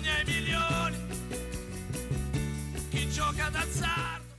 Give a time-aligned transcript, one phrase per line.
[0.00, 0.96] sogna i milioni,
[2.88, 4.34] chi gioca d'azzardo.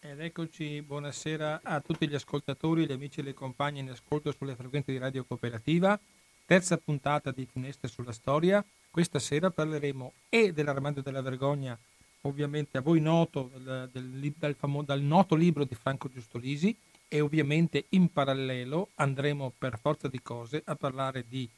[0.00, 4.54] Ed eccoci, buonasera a tutti gli ascoltatori, gli amici e le compagne in ascolto sulle
[4.54, 5.98] frequenze di Radio Cooperativa.
[6.44, 8.64] Terza puntata di Finestre sulla Storia.
[8.90, 11.76] Questa sera parleremo e dell'Armadio della Vergogna,
[12.22, 16.76] ovviamente a voi noto, del, del, dal, famo, dal noto libro di Franco Giustolisi,
[17.08, 21.48] e ovviamente in parallelo andremo per forza di cose a parlare di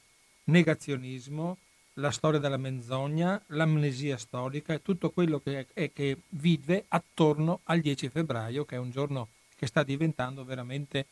[0.44, 1.56] negazionismo,
[1.98, 7.80] la storia della menzogna, l'amnesia storica e tutto quello che, è, che vive attorno al
[7.80, 11.06] 10 febbraio, che è un giorno che sta diventando veramente,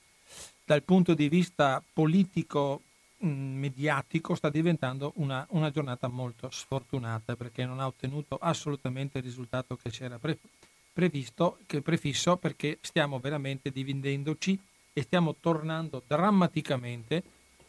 [0.65, 2.83] dal punto di vista politico,
[3.19, 9.77] mediatico, sta diventando una, una, giornata molto sfortunata perché non ha ottenuto assolutamente il risultato
[9.77, 10.39] che c'era pre-
[10.93, 14.59] previsto, che prefisso, perché stiamo veramente dividendoci
[14.93, 17.23] e stiamo tornando drammaticamente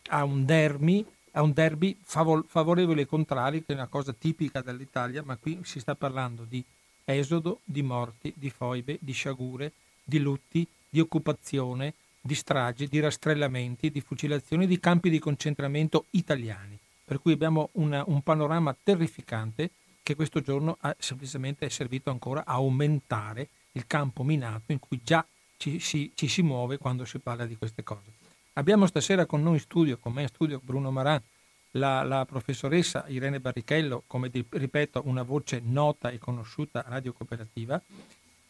[0.09, 1.05] a un derby
[1.37, 5.79] a un derby favorevole e contrari, che è una cosa tipica dell'Italia, ma qui si
[5.79, 6.63] sta parlando di
[7.05, 9.71] esodo, di morti, di foibe, di sciagure,
[10.03, 16.77] di lutti, di occupazione, di stragi, di rastrellamenti, di fucilazioni, di campi di concentramento italiani.
[17.05, 19.69] Per cui abbiamo una, un panorama terrificante
[20.01, 24.99] che questo giorno ha, semplicemente è servito ancora a aumentare il campo minato in cui
[25.03, 25.23] già
[25.57, 28.25] ci, ci, ci si muove quando si parla di queste cose.
[28.57, 31.21] Abbiamo stasera con noi in studio, con me in studio Bruno Maran,
[31.71, 37.79] la, la, professoressa Irene Barrichello, come di, ripeto, una voce nota e conosciuta radio cooperativa,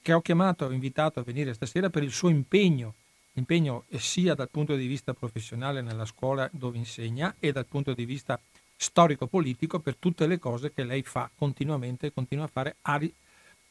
[0.01, 2.93] che ho chiamato, ho invitato a venire stasera per il suo impegno,
[3.33, 8.05] impegno sia dal punto di vista professionale nella scuola dove insegna e dal punto di
[8.05, 8.39] vista
[8.77, 13.01] storico-politico per tutte le cose che lei fa continuamente e continua a fare a,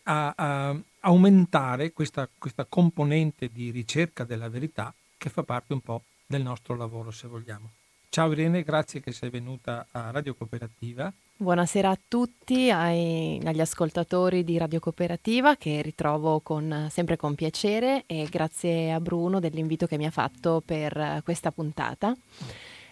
[0.03, 6.03] a, a aumentare questa, questa componente di ricerca della verità che fa parte un po'
[6.27, 7.71] del nostro lavoro, se vogliamo.
[8.09, 11.13] Ciao Irene, grazie che sei venuta a Radio Cooperativa.
[11.37, 18.05] Buonasera a tutti, ai, agli ascoltatori di Radio Cooperativa che ritrovo con, sempre con piacere
[18.07, 22.17] e grazie a Bruno dell'invito che mi ha fatto per questa puntata.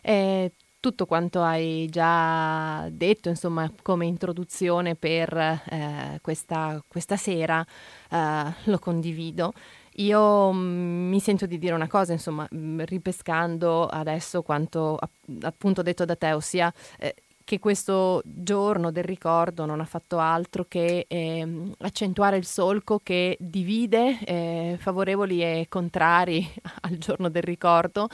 [0.03, 7.65] E tutto quanto hai già detto, insomma, come introduzione per eh, questa, questa, sera,
[8.11, 9.55] eh, lo condivido.
[9.99, 14.99] Io mm, mi sento di dire una cosa, insomma, mm, ripescando adesso quanto
[15.43, 20.65] appunto detto da te, ossia eh, che questo giorno del ricordo non ha fatto altro
[20.67, 21.47] che eh,
[21.79, 26.51] accentuare il solco che divide eh, favorevoli e contrari
[26.83, 28.09] al giorno del ricordo,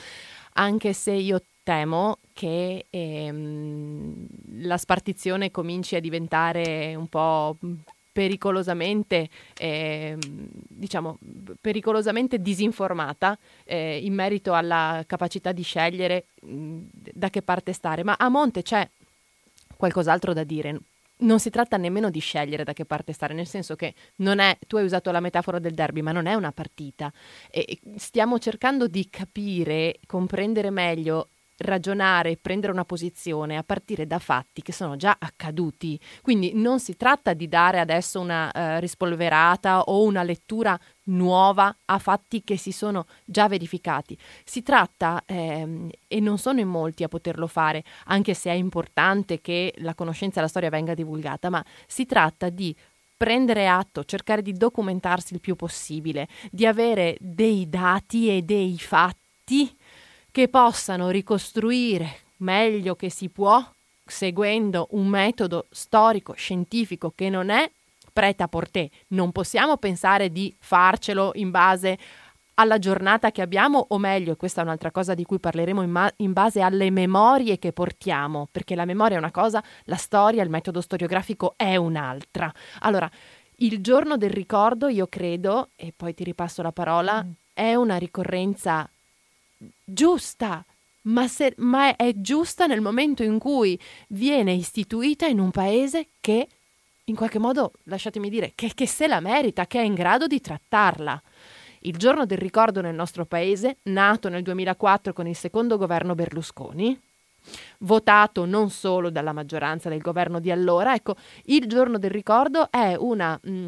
[0.54, 4.26] anche se io temo che ehm,
[4.62, 7.56] la spartizione cominci a diventare un po'
[8.12, 11.18] pericolosamente, eh, diciamo,
[11.60, 18.02] pericolosamente disinformata eh, in merito alla capacità di scegliere mh, da che parte stare.
[18.02, 18.88] Ma a monte c'è
[19.76, 20.78] qualcos'altro da dire.
[21.22, 24.56] Non si tratta nemmeno di scegliere da che parte stare, nel senso che non è,
[24.66, 27.12] tu hai usato la metafora del derby, ma non è una partita.
[27.50, 31.28] E stiamo cercando di capire, comprendere meglio
[31.60, 35.98] ragionare prendere una posizione a partire da fatti che sono già accaduti.
[36.22, 41.98] Quindi non si tratta di dare adesso una uh, rispolverata o una lettura nuova a
[41.98, 44.16] fatti che si sono già verificati.
[44.44, 49.40] Si tratta, ehm, e non sono in molti a poterlo fare, anche se è importante
[49.40, 52.74] che la conoscenza e la storia venga divulgata, ma si tratta di
[53.16, 59.76] prendere atto, cercare di documentarsi il più possibile, di avere dei dati e dei fatti
[60.30, 63.64] che possano ricostruire meglio che si può,
[64.04, 67.70] seguendo un metodo storico scientifico che non è
[68.12, 68.88] preta portè.
[69.08, 71.98] Non possiamo pensare di farcelo in base
[72.54, 76.12] alla giornata che abbiamo, o meglio, questa è un'altra cosa di cui parleremo in, ma-
[76.16, 80.50] in, base alle memorie che portiamo, perché la memoria è una cosa, la storia, il
[80.50, 82.52] metodo storiografico è un'altra.
[82.80, 83.10] Allora,
[83.56, 87.30] il giorno del ricordo, io credo, e poi ti ripasso la parola, mm.
[87.54, 88.88] è una ricorrenza
[89.84, 90.64] giusta,
[91.02, 93.78] ma, se, ma è giusta nel momento in cui
[94.08, 96.48] viene istituita in un paese che,
[97.04, 100.40] in qualche modo, lasciatemi dire, che, che se la merita, che è in grado di
[100.40, 101.22] trattarla.
[101.80, 106.98] Il giorno del ricordo nel nostro paese, nato nel 2004 con il secondo governo Berlusconi,
[107.78, 112.94] votato non solo dalla maggioranza del governo di allora, ecco, il giorno del ricordo è
[112.98, 113.66] una mh,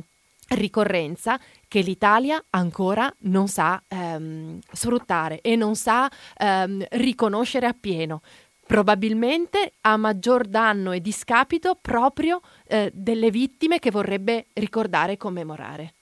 [0.54, 1.38] ricorrenza
[1.68, 8.22] che l'Italia ancora non sa ehm, sfruttare e non sa ehm, riconoscere appieno.
[8.64, 15.94] Probabilmente a maggior danno e discapito proprio eh, delle vittime che vorrebbe ricordare e commemorare.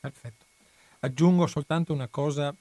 [0.00, 0.44] Perfetto.
[1.00, 2.54] Aggiungo soltanto una cosa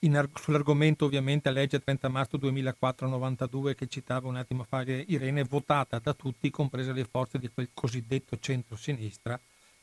[0.00, 6.14] in, sull'argomento ovviamente legge 30 marzo 2004-92 che citava un attimo fa Irene, votata da
[6.14, 9.38] tutti, comprese le forze di quel cosiddetto centro-sinistra,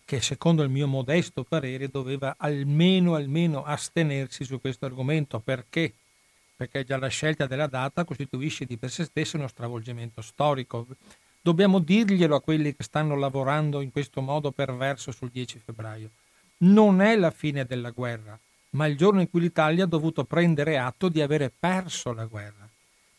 [0.05, 5.39] che secondo il mio modesto parere doveva almeno, almeno astenersi su questo argomento.
[5.39, 5.93] Perché?
[6.55, 10.85] Perché già la scelta della data costituisce di per sé stesso uno stravolgimento storico.
[11.41, 16.11] Dobbiamo dirglielo a quelli che stanno lavorando in questo modo perverso sul 10 febbraio.
[16.57, 18.39] Non è la fine della guerra,
[18.71, 22.69] ma il giorno in cui l'Italia ha dovuto prendere atto di avere perso la guerra.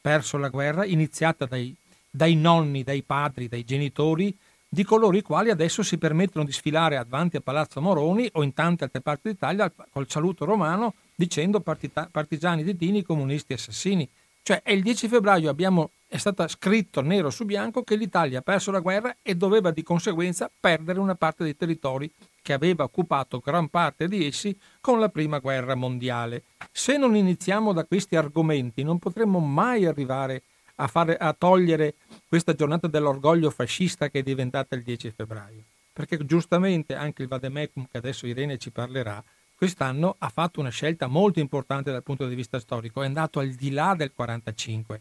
[0.01, 1.75] Perso la guerra iniziata dai,
[2.09, 4.37] dai nonni, dai padri, dai genitori
[4.69, 8.53] di coloro i quali adesso si permettono di sfilare avanti a Palazzo Moroni o in
[8.53, 14.09] tante altre parti d'Italia col saluto romano dicendo partita- partigiani di Dini, comunisti assassini.
[14.43, 18.43] Cioè è il 10 febbraio abbiamo, è stato scritto nero su bianco che l'Italia ha
[18.43, 22.09] perso la guerra e doveva di conseguenza perdere una parte dei territori
[22.43, 26.45] che aveva occupato gran parte di essi con la prima guerra mondiale.
[26.71, 30.43] Se non iniziamo da questi argomenti non potremmo mai arrivare a,
[30.87, 31.95] fare, a togliere
[32.29, 35.65] questa giornata dell'orgoglio fascista che è diventata il 10 febbraio.
[35.93, 39.23] Perché giustamente anche il Vademecum, che adesso Irene ci parlerà,
[39.57, 43.49] quest'anno ha fatto una scelta molto importante dal punto di vista storico, è andato al
[43.51, 45.01] di là del 45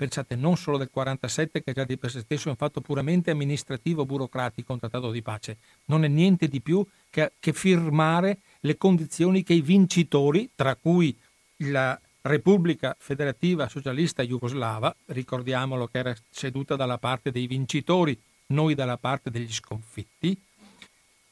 [0.00, 3.30] pensate non solo del 47 che già di per sé stesso è un fatto puramente
[3.30, 8.78] amministrativo burocratico un trattato di pace, non è niente di più che, che firmare le
[8.78, 11.14] condizioni che i vincitori, tra cui
[11.64, 18.18] la Repubblica Federativa Socialista Jugoslava, ricordiamolo che era seduta dalla parte dei vincitori,
[18.48, 20.38] noi dalla parte degli sconfitti,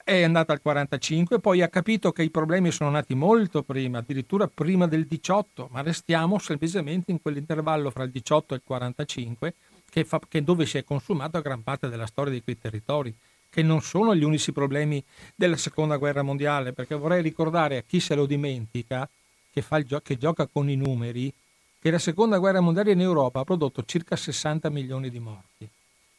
[0.03, 4.49] è andata al 45, poi ha capito che i problemi sono nati molto prima, addirittura
[4.49, 9.55] prima del 18, ma restiamo semplicemente in quell'intervallo fra il 18 e il 45,
[9.91, 13.15] che fa, che dove si è consumata gran parte della storia di quei territori,
[13.51, 18.01] che non sono gli unici problemi della seconda guerra mondiale, perché vorrei ricordare a chi
[18.01, 19.07] se lo dimentica,
[19.51, 21.33] che, gio- che gioca con i numeri,
[21.81, 25.69] che la seconda guerra mondiale in Europa ha prodotto circa 60 milioni di morti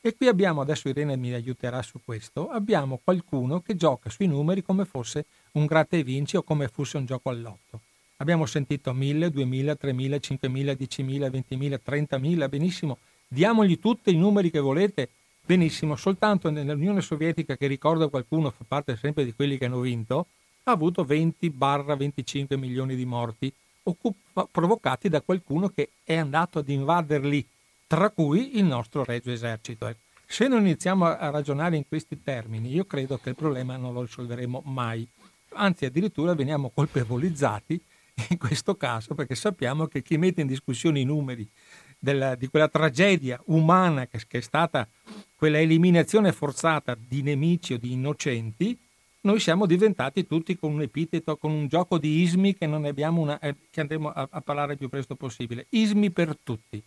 [0.01, 4.63] e qui abbiamo, adesso Irene mi aiuterà su questo, abbiamo qualcuno che gioca sui numeri
[4.63, 7.81] come fosse un gratta e vinci o come fosse un gioco all'otto.
[8.17, 12.97] Abbiamo sentito 1000, 2000, 3000, 5000, 10.000, 20.000, 30.000, benissimo.
[13.27, 15.09] Diamogli tutti i numeri che volete,
[15.45, 15.97] benissimo.
[15.97, 20.27] Soltanto nell'Unione Sovietica, che ricordo qualcuno, fa parte sempre di quelli che hanno vinto,
[20.69, 27.45] ha avuto 20-25 milioni di morti occup- provocati da qualcuno che è andato ad invaderli
[27.87, 29.87] tra cui il nostro Regio Esercito.
[29.87, 29.99] Ecco.
[30.25, 34.01] Se non iniziamo a ragionare in questi termini, io credo che il problema non lo
[34.01, 35.07] risolveremo mai.
[35.53, 37.81] Anzi, addirittura veniamo colpevolizzati
[38.29, 41.49] in questo caso perché sappiamo che chi mette in discussione i numeri
[41.97, 44.87] della, di quella tragedia umana che, che, è stata
[45.35, 48.77] quella eliminazione forzata di nemici o di innocenti,
[49.21, 53.55] noi siamo diventati tutti con un epiteto, con un gioco di ismi che, una, eh,
[53.69, 55.65] che andremo a, a parlare il più presto possibile.
[55.69, 56.81] Ismi per tutti.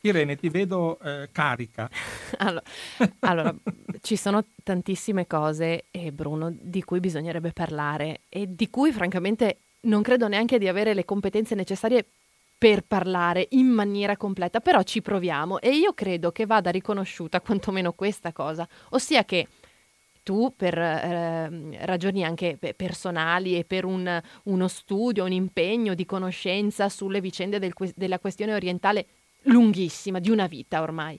[0.00, 1.88] Irene, ti vedo eh, carica.
[2.38, 2.62] allora,
[3.20, 3.54] allora,
[4.00, 10.02] ci sono tantissime cose, eh, Bruno, di cui bisognerebbe parlare e di cui francamente non
[10.02, 12.04] credo neanche di avere le competenze necessarie
[12.58, 17.92] per parlare in maniera completa, però ci proviamo e io credo che vada riconosciuta quantomeno
[17.92, 19.46] questa cosa, ossia che
[20.26, 26.88] tu per eh, ragioni anche personali e per un, uno studio, un impegno di conoscenza
[26.88, 29.06] sulle vicende del, della questione orientale
[29.42, 31.16] lunghissima, di una vita ormai.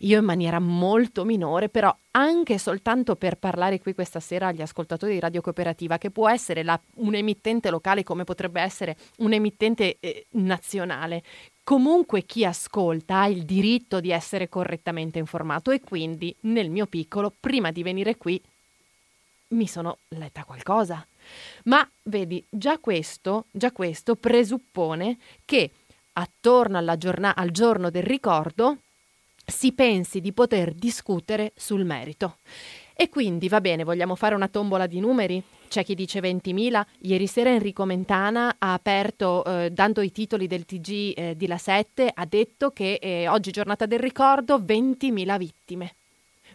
[0.00, 5.14] Io in maniera molto minore, però anche soltanto per parlare qui questa sera agli ascoltatori
[5.14, 9.96] di Radio Cooperativa, che può essere la, un emittente locale come potrebbe essere un emittente
[10.00, 11.22] eh, nazionale,
[11.62, 17.32] comunque chi ascolta ha il diritto di essere correttamente informato e quindi nel mio piccolo,
[17.38, 18.40] prima di venire qui,
[19.48, 21.06] mi sono letta qualcosa.
[21.64, 25.70] Ma vedi, già questo, già questo presuppone che
[26.14, 28.78] attorno giorna- al giorno del ricordo
[29.44, 32.38] si pensi di poter discutere sul merito.
[32.96, 35.42] E quindi va bene, vogliamo fare una tombola di numeri?
[35.68, 36.82] C'è chi dice 20.000.
[37.00, 41.58] Ieri sera Enrico Mentana ha aperto, eh, dando i titoli del TG eh, di La
[41.58, 45.96] 7, ha detto che eh, oggi giornata del ricordo 20.000 vittime.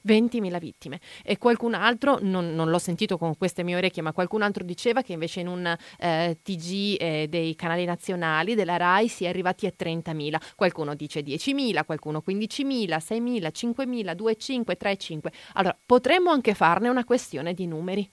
[0.07, 0.99] 20.000 vittime.
[1.23, 5.01] E qualcun altro, non, non, l'ho sentito con queste mie orecchie, ma qualcun altro diceva
[5.01, 9.65] che invece in un eh, TG eh, dei canali nazionali della RAI si è arrivati
[9.65, 10.35] a 30.000.
[10.55, 15.19] Qualcuno dice 10.000, qualcuno 15.000, 6.000, 5.000, 2.5, 3.5.
[15.53, 18.09] Allora, potremmo anche farne una questione di numeri.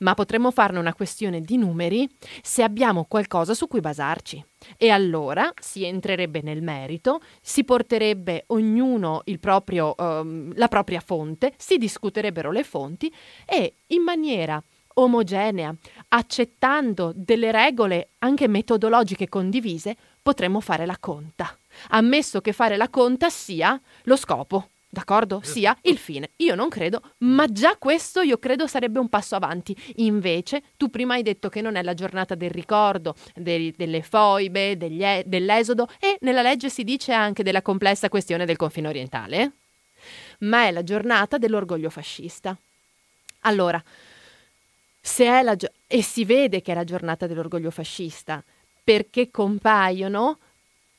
[0.00, 2.08] Ma potremmo farne una questione di numeri
[2.42, 4.44] se abbiamo qualcosa su cui basarci.
[4.76, 11.78] E allora si entrerebbe nel merito, si porterebbe ognuno proprio, um, la propria fonte, si
[11.78, 13.12] discuterebbero le fonti
[13.46, 14.62] e in maniera
[14.94, 15.74] omogenea,
[16.08, 21.56] accettando delle regole anche metodologiche condivise, potremmo fare la conta.
[21.90, 25.40] Ammesso che fare la conta sia lo scopo, d'accordo?
[25.42, 26.30] Sia il fine.
[26.36, 29.74] Io non credo, ma già questo io credo sarebbe un passo avanti.
[29.96, 34.76] Invece, tu prima hai detto che non è la giornata del ricordo, dei, delle foibe,
[34.76, 39.52] degli, dell'esodo e nella legge si dice anche della complessa questione del confine orientale,
[40.40, 42.56] ma è la giornata dell'orgoglio fascista.
[43.42, 43.82] Allora,
[45.00, 48.44] se è la gio- e si vede che è la giornata dell'orgoglio fascista
[48.82, 50.38] perché compaiono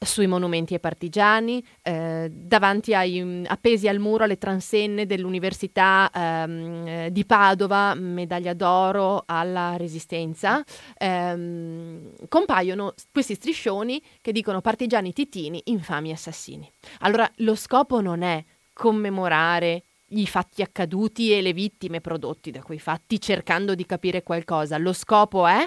[0.03, 6.88] sui monumenti ai partigiani, eh, davanti ai, mm, appesi al muro alle transenne dell'Università ehm,
[6.88, 10.63] eh, di Padova, medaglia d'oro alla Resistenza,
[10.98, 16.70] ehm, compaiono questi striscioni che dicono partigiani titini, infami assassini.
[17.01, 18.43] Allora lo scopo non è
[18.74, 24.77] commemorare i fatti accaduti e le vittime prodotti da quei fatti, cercando di capire qualcosa.
[24.77, 25.65] Lo scopo è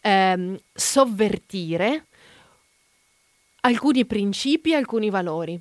[0.00, 2.06] ehm, sovvertire
[3.66, 5.60] alcuni principi, alcuni valori.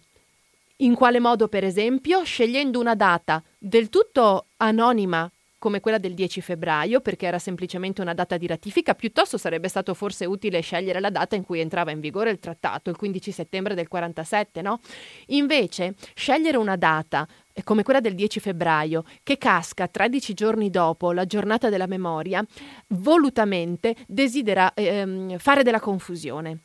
[0.79, 6.41] In quale modo, per esempio, scegliendo una data del tutto anonima come quella del 10
[6.41, 11.09] febbraio, perché era semplicemente una data di ratifica, piuttosto sarebbe stato forse utile scegliere la
[11.09, 14.79] data in cui entrava in vigore il trattato, il 15 settembre del 47, no?
[15.27, 21.11] Invece, scegliere una data eh, come quella del 10 febbraio, che casca 13 giorni dopo
[21.11, 22.45] la giornata della memoria,
[22.89, 26.59] volutamente desidera ehm, fare della confusione.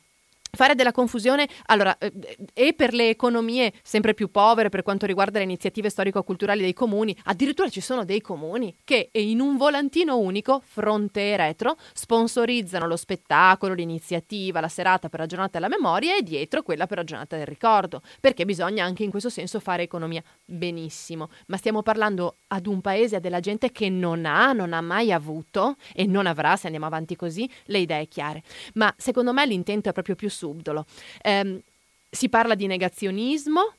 [0.53, 2.11] Fare della confusione, allora, eh,
[2.53, 7.15] e per le economie sempre più povere per quanto riguarda le iniziative storico-culturali dei comuni,
[7.23, 12.97] addirittura ci sono dei comuni che in un volantino unico, fronte e retro, sponsorizzano lo
[12.97, 17.37] spettacolo, l'iniziativa, la serata per la giornata della memoria e dietro quella per la giornata
[17.37, 20.21] del ricordo, perché bisogna anche in questo senso fare economia.
[20.43, 24.81] Benissimo, ma stiamo parlando ad un paese, a della gente che non ha, non ha
[24.81, 28.43] mai avuto e non avrà, se andiamo avanti così, le idee chiare.
[28.73, 30.85] Ma secondo me l'intento è proprio più subdolo.
[31.21, 31.61] Eh,
[32.09, 33.73] si parla di negazionismo,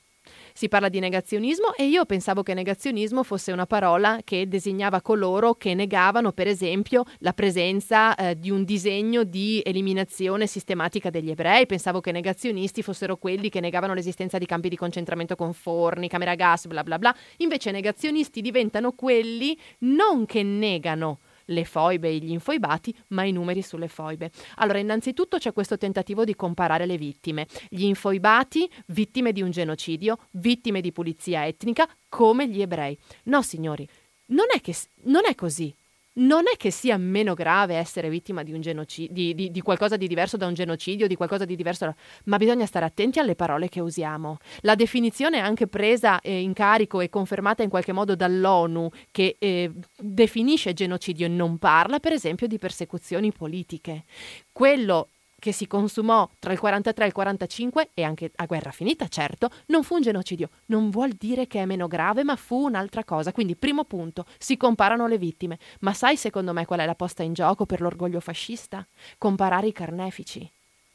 [0.55, 5.55] si parla di negazionismo e io pensavo che negazionismo fosse una parola che designava coloro
[5.55, 11.67] che negavano, per esempio, la presenza eh, di un disegno di eliminazione sistematica degli ebrei.
[11.67, 16.31] Pensavo che negazionisti fossero quelli che negavano l'esistenza di campi di concentramento con forni, camere
[16.31, 17.15] a gas, bla bla bla.
[17.39, 23.63] Invece negazionisti diventano quelli non che negano le foibe e gli infoibati, ma i numeri
[23.63, 24.31] sulle foibe.
[24.57, 27.47] Allora, innanzitutto c'è questo tentativo di comparare le vittime.
[27.69, 32.97] Gli infoibati, vittime di un genocidio, vittime di pulizia etnica, come gli ebrei.
[33.25, 33.89] No, signori,
[34.27, 35.75] non è, che, non è così
[36.15, 40.07] non è che sia meno grave essere vittima di, genocidio, di, di, di, qualcosa di
[40.07, 43.81] diverso da un genocidio, di qualcosa di diverso, ma bisogna stare attenti alle parole che
[43.81, 44.39] usiamo.
[44.61, 49.73] La definizione anche presa eh, in carico e confermata in qualche modo dall'ONU, che eh,
[49.99, 54.05] definisce genocidio e non parla, per esempio, di persecuzioni politiche.
[54.53, 55.09] Quello
[55.43, 59.51] che si consumò tra il 43 e il 45 e anche a guerra finita, certo,
[59.67, 60.51] non fu un genocidio.
[60.67, 63.33] Non vuol dire che è meno grave, ma fu un'altra cosa.
[63.33, 65.59] Quindi, primo punto, si comparano le vittime.
[65.81, 68.87] Ma sai secondo me qual è la posta in gioco per l'orgoglio fascista?
[69.19, 70.49] Comparare i carnefici.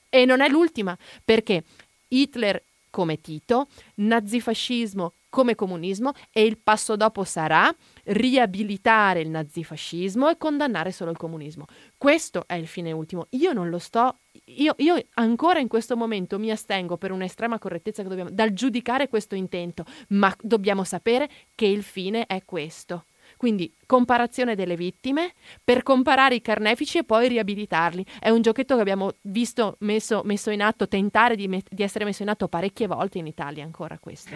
[0.07, 1.65] E non è l'ultima, perché
[2.07, 7.73] Hitler come Tito, nazifascismo come comunismo e il passo dopo sarà
[8.05, 11.65] riabilitare il nazifascismo e condannare solo il comunismo.
[11.97, 13.27] Questo è il fine ultimo.
[13.31, 18.03] Io non lo sto, io, io ancora in questo momento mi astengo per un'estrema correttezza
[18.03, 23.05] che dobbiamo, dal giudicare questo intento, ma dobbiamo sapere che il fine è questo.
[23.35, 28.05] Quindi comparazione delle vittime per comparare i carnefici e poi riabilitarli.
[28.19, 32.05] È un giochetto che abbiamo visto messo, messo in atto, tentare di, met- di essere
[32.05, 34.33] messo in atto parecchie volte in Italia ancora questo.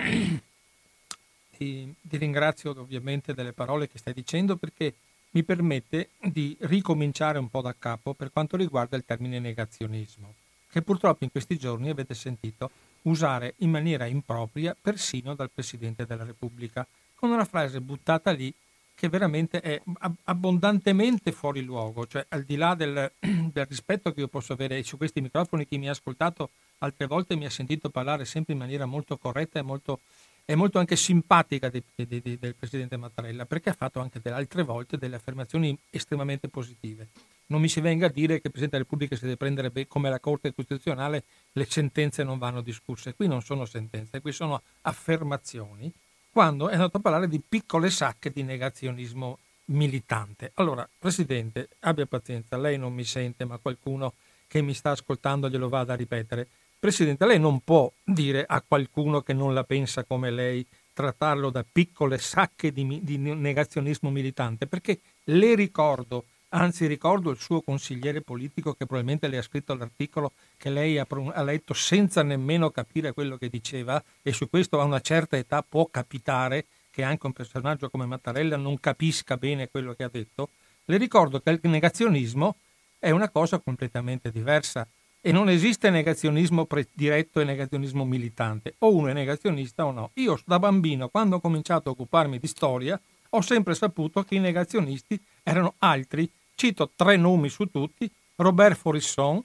[1.62, 4.96] Ti, ti ringrazio ovviamente delle parole che stai dicendo perché
[5.32, 10.34] mi permette di ricominciare un po' da capo per quanto riguarda il termine negazionismo,
[10.72, 12.72] che purtroppo in questi giorni avete sentito
[13.04, 18.52] usare in maniera impropria persino dal Presidente della Repubblica, con una frase buttata lì
[18.96, 19.82] che veramente è
[20.24, 24.98] abbondantemente fuori luogo, cioè al di là del, del rispetto che io posso avere su
[24.98, 26.50] questi microfoni, chi mi ha ascoltato
[26.80, 30.00] altre volte mi ha sentito parlare sempre in maniera molto corretta e molto
[30.46, 34.64] è molto anche simpatica di, di, di, del Presidente Mattarella perché ha fatto anche altre
[34.64, 37.10] volte delle affermazioni estremamente positive.
[37.48, 40.10] Non mi si venga a dire che il Presidente della Repubblica si deve prendere come
[40.10, 43.14] la Corte Costituzionale, le sentenze non vanno discusse.
[43.14, 45.92] Qui non sono sentenze, qui sono affermazioni,
[46.30, 50.52] quando è andato a parlare di piccole sacche di negazionismo militante.
[50.56, 54.14] Allora, Presidente, abbia pazienza, lei non mi sente, ma qualcuno
[54.48, 56.48] che mi sta ascoltando glielo vada a ripetere.
[56.82, 61.64] Presidente, lei non può dire a qualcuno che non la pensa come lei, trattarlo da
[61.64, 68.74] piccole sacche di, di negazionismo militante, perché Le ricordo, anzi ricordo il suo consigliere politico
[68.74, 73.38] che probabilmente le ha scritto l'articolo che lei ha, ha letto senza nemmeno capire quello
[73.38, 77.92] che diceva e su questo a una certa età può capitare che anche un personaggio
[77.92, 80.50] come Mattarella non capisca bene quello che ha detto,
[80.86, 82.56] le ricordo che il negazionismo
[82.98, 84.88] è una cosa completamente diversa
[85.22, 90.10] e non esiste negazionismo diretto e negazionismo militante, o uno è negazionista o no.
[90.16, 93.00] Io da bambino, quando ho cominciato a occuparmi di storia,
[93.30, 96.30] ho sempre saputo che i negazionisti erano altri.
[96.56, 99.44] Cito tre nomi su tutti, Robert Forisson,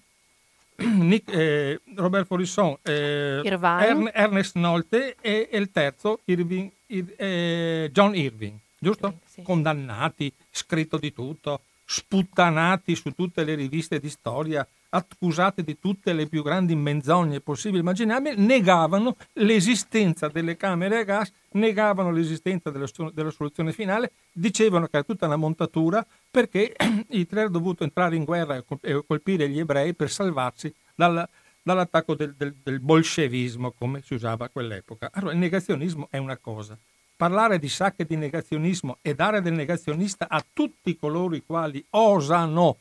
[0.76, 7.90] Nick, eh, Robert Forisson, eh, Ern, Ernest Nolte e, e il terzo Irving, Ir, eh,
[7.92, 9.20] John Irving, giusto?
[9.26, 9.42] Sì.
[9.42, 16.26] Condannati, scritto di tutto, sputtanati su tutte le riviste di storia, accusati di tutte le
[16.26, 22.86] più grandi menzogne possibili e immaginabili, negavano l'esistenza delle camere a gas, negavano l'esistenza della,
[23.12, 26.74] della soluzione finale, dicevano che era tutta una montatura perché
[27.08, 31.28] Hitler ha dovuto entrare in guerra e colpire gli ebrei per salvarsi dalla,
[31.62, 35.10] dall'attacco del, del, del bolscevismo, come si usava a quell'epoca.
[35.12, 36.78] Allora, il negazionismo è una cosa.
[37.16, 42.76] Parlare di sacche di negazionismo e dare del negazionista a tutti coloro i quali osano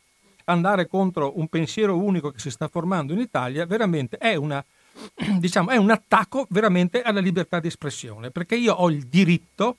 [0.46, 4.64] andare contro un pensiero unico che si sta formando in Italia, veramente è, una,
[5.38, 9.78] diciamo, è un attacco veramente alla libertà di espressione, perché io ho il diritto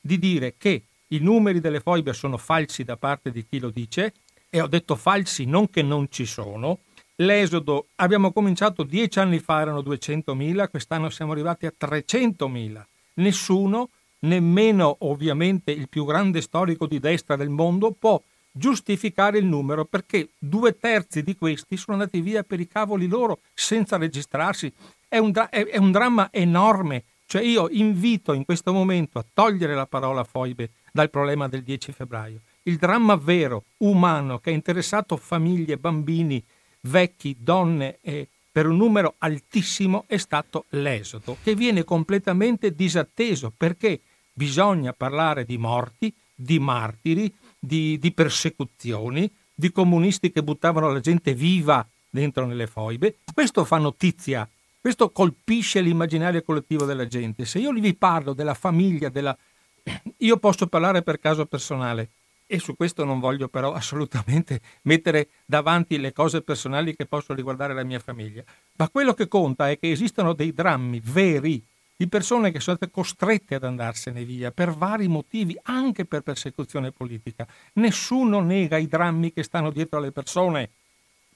[0.00, 4.14] di dire che i numeri delle foibe sono falsi da parte di chi lo dice,
[4.50, 6.78] e ho detto falsi non che non ci sono.
[7.16, 12.82] L'esodo, abbiamo cominciato dieci anni fa, erano 200.000, quest'anno siamo arrivati a 300.000.
[13.14, 13.90] Nessuno,
[14.20, 18.20] nemmeno ovviamente il più grande storico di destra del mondo, può
[18.56, 23.40] giustificare il numero perché due terzi di questi sono andati via per i cavoli loro
[23.52, 24.72] senza registrarsi.
[25.08, 27.04] È un, dra- è, un dramma enorme.
[27.26, 31.90] Cioè io invito in questo momento a togliere la parola foibe dal problema del 10
[31.90, 32.42] febbraio.
[32.62, 36.42] Il dramma vero, umano, che ha interessato famiglie, bambini,
[36.82, 44.00] vecchi, donne e per un numero altissimo è stato l'esodo, che viene completamente disatteso perché
[44.32, 47.34] bisogna parlare di morti, di martiri,
[47.64, 53.18] di, di persecuzioni, di comunisti che buttavano la gente viva dentro nelle foibe.
[53.32, 54.48] Questo fa notizia,
[54.80, 57.44] questo colpisce l'immaginario collettivo della gente.
[57.44, 59.36] Se io vi parlo della famiglia, della...
[60.18, 62.10] io posso parlare per caso personale
[62.46, 67.74] e su questo non voglio però assolutamente mettere davanti le cose personali che possono riguardare
[67.74, 68.44] la mia famiglia,
[68.76, 71.64] ma quello che conta è che esistono dei drammi veri
[71.96, 76.90] di persone che sono state costrette ad andarsene via per vari motivi, anche per persecuzione
[76.90, 77.46] politica.
[77.74, 80.70] Nessuno nega i drammi che stanno dietro alle persone,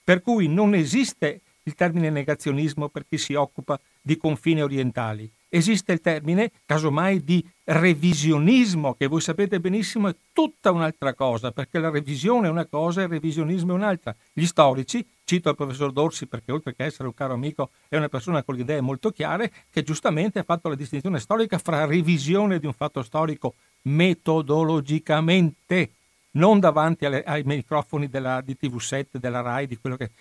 [0.03, 5.31] per cui non esiste il termine negazionismo per chi si occupa di confini orientali.
[5.51, 11.79] Esiste il termine, casomai, di revisionismo, che voi sapete benissimo è tutta un'altra cosa, perché
[11.79, 14.15] la revisione è una cosa e il revisionismo è un'altra.
[14.31, 18.09] Gli storici, cito il professor Dorsi perché oltre che essere un caro amico è una
[18.09, 22.59] persona con le idee molto chiare, che giustamente ha fatto la distinzione storica fra revisione
[22.59, 25.93] di un fatto storico metodologicamente,
[26.31, 30.11] non davanti alle, ai microfoni della, di TV7, della RAI, di quello che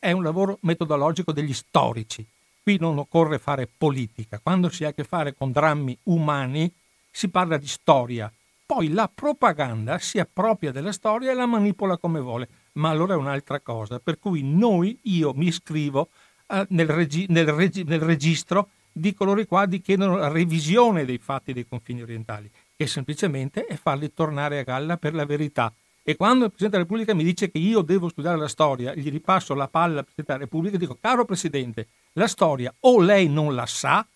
[0.00, 2.26] è un lavoro metodologico degli storici
[2.62, 6.72] Qui non occorre fare politica, quando si ha a che fare con drammi umani
[7.10, 8.32] si parla di storia,
[8.64, 13.16] poi la propaganda si appropria della storia e la manipola come vuole, ma allora è
[13.16, 16.10] un'altra cosa, per cui noi, io mi iscrivo
[16.46, 21.18] eh, nel, regi- nel, regi- nel registro di coloro i quali chiedono la revisione dei
[21.18, 25.74] fatti dei confini orientali, che semplicemente è farli tornare a galla per la verità.
[26.02, 29.10] E quando il Presidente della Repubblica mi dice che io devo studiare la storia, gli
[29.10, 33.28] ripasso la palla al Presidente della Repubblica e dico, caro Presidente, la storia o lei
[33.28, 34.06] non la sa,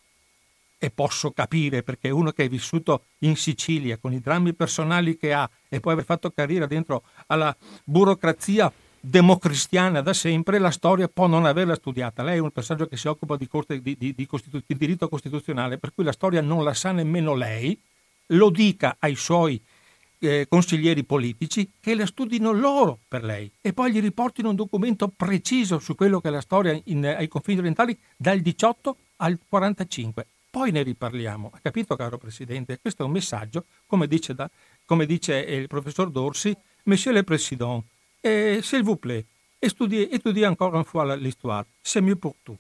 [0.79, 5.33] e posso capire perché uno che è vissuto in Sicilia con i drammi personali che
[5.33, 8.71] ha e poi aver fatto carriera dentro alla burocrazia
[9.01, 12.23] democristiana da sempre, la storia può non averla studiata.
[12.23, 15.09] Lei è un personaggio che si occupa di, corte, di, di, di, costitu- di diritto
[15.09, 17.81] costituzionale, per cui la storia non la sa nemmeno lei,
[18.31, 19.63] lo dica ai suoi
[20.19, 25.09] eh, consiglieri politici che la studino loro per lei e poi gli riportino un documento
[25.09, 30.27] preciso su quello che è la storia in, ai confini orientali dal 18 al 45.
[30.51, 31.51] Poi ne riparliamo.
[31.53, 32.79] Ha capito, caro Presidente?
[32.81, 34.51] Questo è un messaggio, come dice, da,
[34.87, 37.85] come dice il professor Dorsi, Monsieur le Président,
[38.21, 39.27] eh, s'il vous plaît,
[39.59, 42.57] étudiez, étudiez encore une fois l'histoire, c'est mieux pour tout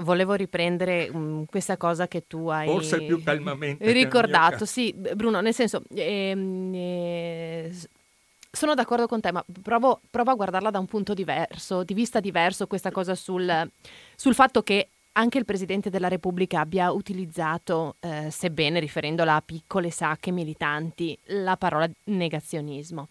[0.00, 4.64] volevo riprendere um, questa cosa che tu hai Forse più calmamente ricordato.
[4.64, 7.72] Sì, Bruno, nel senso, ehm, eh,
[8.50, 12.20] sono d'accordo con te, ma provo, provo, a guardarla da un punto diverso, di vista
[12.20, 13.70] diverso, questa cosa sul,
[14.16, 19.90] sul fatto che anche il Presidente della Repubblica abbia utilizzato, eh, sebbene riferendola a piccole
[19.90, 23.08] sacche militanti, la parola negazionismo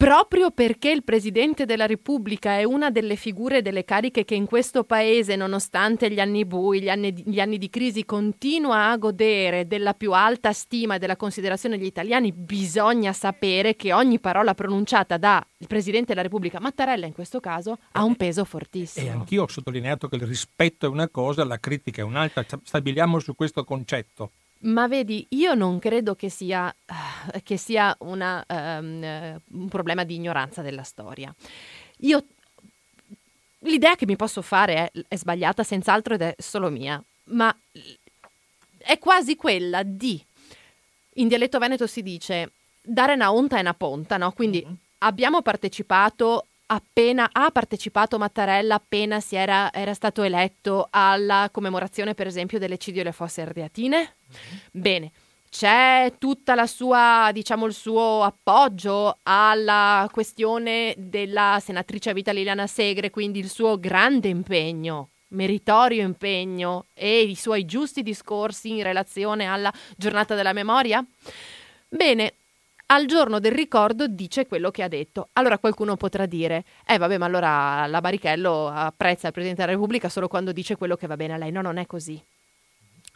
[0.00, 4.82] proprio perché il Presidente della Repubblica è una delle figure delle cariche che in questo
[4.82, 9.92] Paese, nonostante gli anni bui, gli anni, gli anni, di crisi, continua a godere della
[9.92, 15.44] più alta stima e della considerazione degli italiani, bisogna sapere che ogni parola pronunciata dal
[15.66, 19.06] Presidente della Repubblica, Mattarella in questo caso, ha un peso fortissimo.
[19.06, 23.18] E anch'io ho sottolineato che il rispetto è una cosa, la critica è un'altra, stabiliamo
[23.18, 24.30] su questo concetto.
[24.62, 30.16] Ma vedi, io non credo che sia, uh, che sia una, um, un problema di
[30.16, 31.34] ignoranza della storia.
[32.00, 32.26] Io,
[33.60, 37.54] l'idea che mi posso fare è, è sbagliata, senz'altro, ed è solo mia, ma
[38.76, 40.22] è quasi quella di,
[41.14, 44.32] in dialetto veneto si dice, dare una onta e una ponta, no?
[44.32, 44.74] Quindi mm-hmm.
[44.98, 52.26] abbiamo partecipato appena ha partecipato Mattarella appena si era, era, stato eletto alla commemorazione, per
[52.26, 53.98] esempio, dell'eccidio delle fosse ardeatine?
[53.98, 54.58] Mm-hmm.
[54.70, 55.12] Bene.
[55.50, 62.68] C'è tutta la sua, diciamo, il suo appoggio alla questione della senatrice a vita Liliana
[62.68, 69.46] Segre, quindi il suo grande impegno, meritorio impegno e i suoi giusti discorsi in relazione
[69.46, 71.04] alla giornata della memoria?
[71.88, 72.34] Bene,
[72.92, 75.28] al giorno del ricordo dice quello che ha detto.
[75.34, 80.08] Allora qualcuno potrà dire, eh vabbè, ma allora la Barichello apprezza il Presidente della Repubblica
[80.08, 81.52] solo quando dice quello che va bene a lei.
[81.52, 82.20] No, non è così.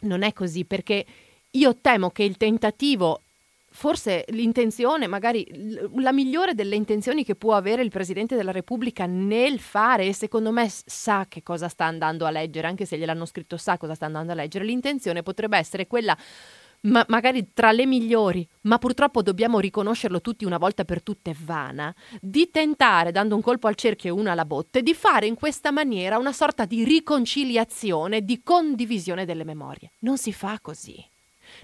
[0.01, 1.05] Non è così perché
[1.51, 3.21] io temo che il tentativo,
[3.69, 5.45] forse l'intenzione, magari
[5.95, 10.51] la migliore delle intenzioni che può avere il Presidente della Repubblica nel fare, e secondo
[10.51, 14.05] me sa che cosa sta andando a leggere, anche se gliel'hanno scritto sa cosa sta
[14.05, 16.17] andando a leggere, l'intenzione potrebbe essere quella
[16.85, 21.93] ma magari tra le migliori, ma purtroppo dobbiamo riconoscerlo tutti una volta per tutte vana,
[22.19, 25.71] di tentare, dando un colpo al cerchio e una alla botte, di fare in questa
[25.71, 29.91] maniera una sorta di riconciliazione, di condivisione delle memorie.
[29.99, 31.03] Non si fa così.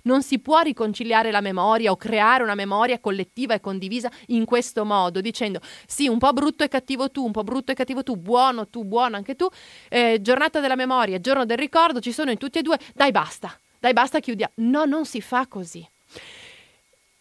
[0.04, 4.86] Non si può riconciliare la memoria o creare una memoria collettiva e condivisa in questo
[4.86, 8.16] modo, dicendo sì, un po' brutto e cattivo tu, un po' brutto e cattivo tu,
[8.16, 9.48] buono tu, buono anche tu,
[9.90, 13.61] eh, giornata della memoria, giorno del ricordo, ci sono in tutti e due, dai basta
[13.82, 14.54] dai basta chiudiamo.
[14.58, 15.84] No, non si fa così.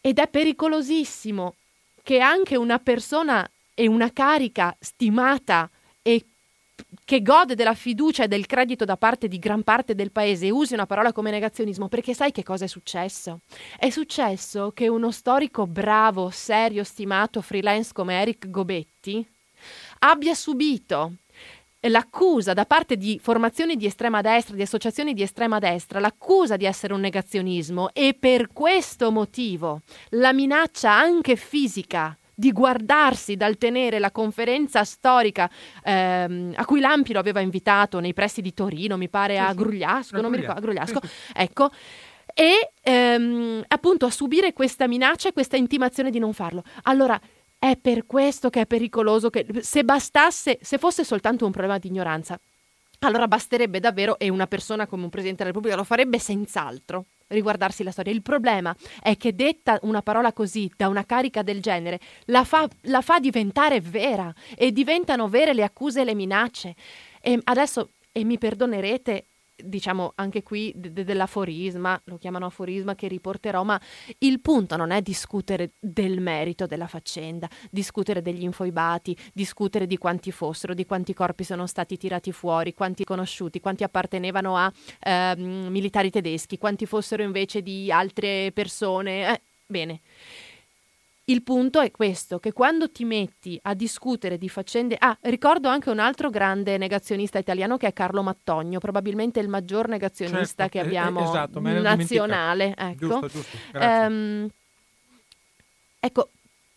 [0.03, 1.55] Ed è pericolosissimo
[2.03, 5.70] che anche una persona e una carica stimata
[6.03, 6.23] e
[7.03, 10.75] che gode della fiducia e del credito da parte di gran parte del paese usi
[10.75, 13.40] una parola come negazionismo perché sai che cosa è successo?
[13.79, 19.27] È successo che uno storico bravo, serio, stimato freelance come Eric Gobetti
[20.01, 21.14] abbia subito
[21.88, 26.66] l'accusa da parte di formazioni di estrema destra, di associazioni di estrema destra, l'accusa di
[26.66, 33.99] essere un negazionismo e per questo motivo la minaccia anche fisica di guardarsi dal tenere
[33.99, 35.51] la conferenza storica
[35.85, 39.53] ehm, a cui Lampi lo aveva invitato nei pressi di Torino, mi pare sì, a
[39.53, 40.23] Grugliasco, sì.
[40.23, 41.01] non mi ricordo, a Grugliasco,
[41.35, 41.71] ecco,
[42.33, 46.62] e ehm, appunto a subire questa minaccia e questa intimazione di non farlo.
[46.85, 47.21] Allora,
[47.61, 51.88] è per questo che è pericoloso che se bastasse, se fosse soltanto un problema di
[51.88, 52.40] ignoranza,
[53.01, 57.83] allora basterebbe davvero, e una persona come un Presidente della Repubblica lo farebbe senz'altro, riguardarsi
[57.83, 58.12] la storia.
[58.12, 62.66] Il problema è che detta una parola così da una carica del genere la fa,
[62.85, 66.75] la fa diventare vera e diventano vere le accuse e le minacce.
[67.20, 69.27] E adesso, e mi perdonerete,
[69.64, 73.81] diciamo anche qui de- dell'aforisma, lo chiamano aforisma che riporterò, ma
[74.18, 80.33] il punto non è discutere del merito della faccenda, discutere degli infoibati, discutere di quanti
[80.33, 86.11] fossero, di quanti corpi sono stati tirati fuori, quanti conosciuti, quanti appartenevano a eh, militari
[86.11, 89.35] tedeschi, quanti fossero invece di altre persone.
[89.35, 90.01] Eh, bene.
[91.31, 94.97] Il punto è questo, che quando ti metti a discutere di faccende...
[94.99, 99.87] Ah, ricordo anche un altro grande negazionista italiano che è Carlo Mattogno, probabilmente il maggior
[99.87, 102.75] negazionista certo, che abbiamo esatto, nazionale.
[102.77, 103.07] Ecco.
[103.07, 104.49] Giusto, giusto, um,
[106.01, 106.31] ecco,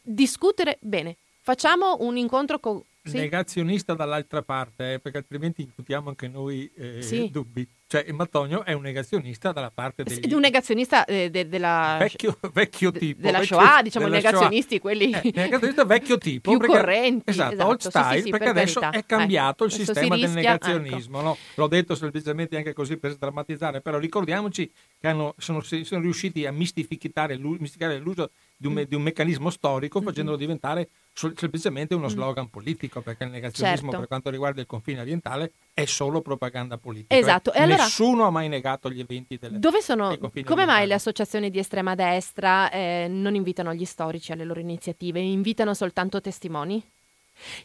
[0.04, 0.78] discutere...
[0.82, 2.80] Bene, facciamo un incontro con...
[3.02, 3.18] Sì?
[3.18, 7.28] Negazionista dall'altra parte, eh, perché altrimenti imputiamo anche noi eh, sì.
[7.32, 7.68] dubbi.
[7.94, 10.22] Cioè, Mattonio è un negazionista dalla parte degli...
[10.24, 11.98] Sì, un negazionista eh, de, della...
[12.00, 13.22] Vecchio, vecchio tipo.
[13.22, 14.80] Della vecchio, Shoah, diciamo, i negazionisti, Shoah.
[14.80, 15.12] quelli...
[15.12, 16.50] Eh, negazionista vecchio tipo.
[16.50, 17.30] Più perché, correnti.
[17.30, 18.98] Esatto, esatto old style, sì, sì, perché per adesso carità.
[18.98, 21.18] è cambiato eh, il sistema del rischia, negazionismo.
[21.20, 21.28] ecco.
[21.28, 21.38] No?
[21.54, 26.52] L'ho detto semplicemente anche così per sdrammatizzare, però ricordiamoci che hanno, sono, sono, riusciti a
[26.52, 28.32] mistificare l'uso
[28.64, 30.08] di un, di un meccanismo storico Mm-hmm.
[30.08, 33.98] facendolo diventare semplicemente uno slogan politico, perché il negazionismo Certo.
[34.00, 37.16] per quanto riguarda il confine orientale è solo propaganda politica.
[37.16, 40.66] Esatto, e allora- Nessuno ha mai negato gli eventi delle Dove sono, dei confini come
[40.66, 40.88] mai orientali.
[40.90, 46.22] le associazioni di estrema destra eh, non invitano gli storici alle loro iniziative, invitano soltanto
[46.22, 46.84] testimoni?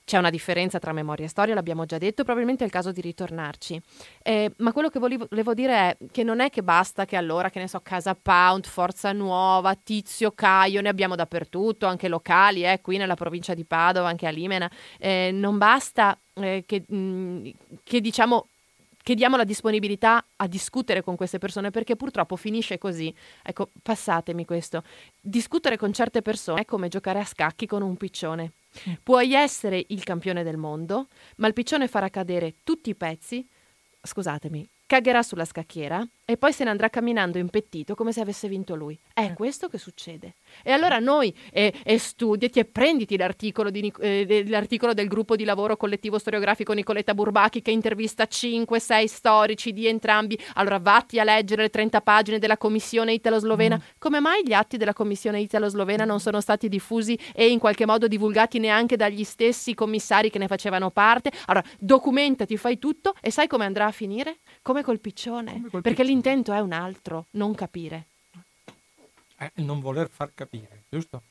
[0.04, 3.00] C'è una differenza tra memoria e storia, l'abbiamo già detto, probabilmente è il caso di
[3.00, 3.81] ritornarci.
[4.22, 7.50] Eh, ma quello che volevo, volevo, dire è che non è che basta che allora,
[7.50, 12.81] che ne so, Casa Pound, Forza Nuova, Tizio, Caio, ne abbiamo dappertutto, anche locali, eh,
[12.81, 14.70] qui nella provincia di Padova, anche a Limena.
[14.98, 17.46] Eh, non basta eh, che, mh, mm,
[17.85, 18.48] che diciamo
[19.09, 23.14] chiediamo la disponibilità a discutere con queste persone perché purtroppo finisce così.
[23.42, 24.83] Ecco, passatemi questo.
[25.18, 28.52] Discutere con certe persone è come giocare a scacchi con un piccione.
[29.02, 33.46] Puoi essere il campione del mondo, ma il piccione farà cadere tutti i pezzi,
[34.02, 38.74] scusatemi, cagherà sulla scacchiera e poi se ne andrà camminando impettito come se avesse vinto
[38.74, 38.98] lui.
[39.14, 39.32] È eh.
[39.32, 40.34] questo che succede.
[40.62, 45.44] E allora noi, e, e studiati e prenditi l'articolo, di, eh, l'articolo, del gruppo di
[45.44, 50.38] lavoro collettivo storiografico Nicoletta Burbacchi che intervista 5-6 storici di entrambi.
[50.56, 53.76] Allora vatti a leggere le 30 pagine della commissione italo-slovena.
[53.76, 53.96] Mm.
[53.96, 58.06] Come mai gli atti della commissione italo-slovena non sono stati diffusi e in qualche modo
[58.06, 61.32] divulgati neanche dagli stessi commissari che ne facevano parte?
[61.46, 64.40] Allora documentati, fai tutto e sai come andrà a finire?
[64.60, 65.52] Come col piccione.
[65.52, 68.07] Come col Perché piccione l'intento è un altro, non capire.
[69.38, 71.22] Eh, non voler far capire, giusto?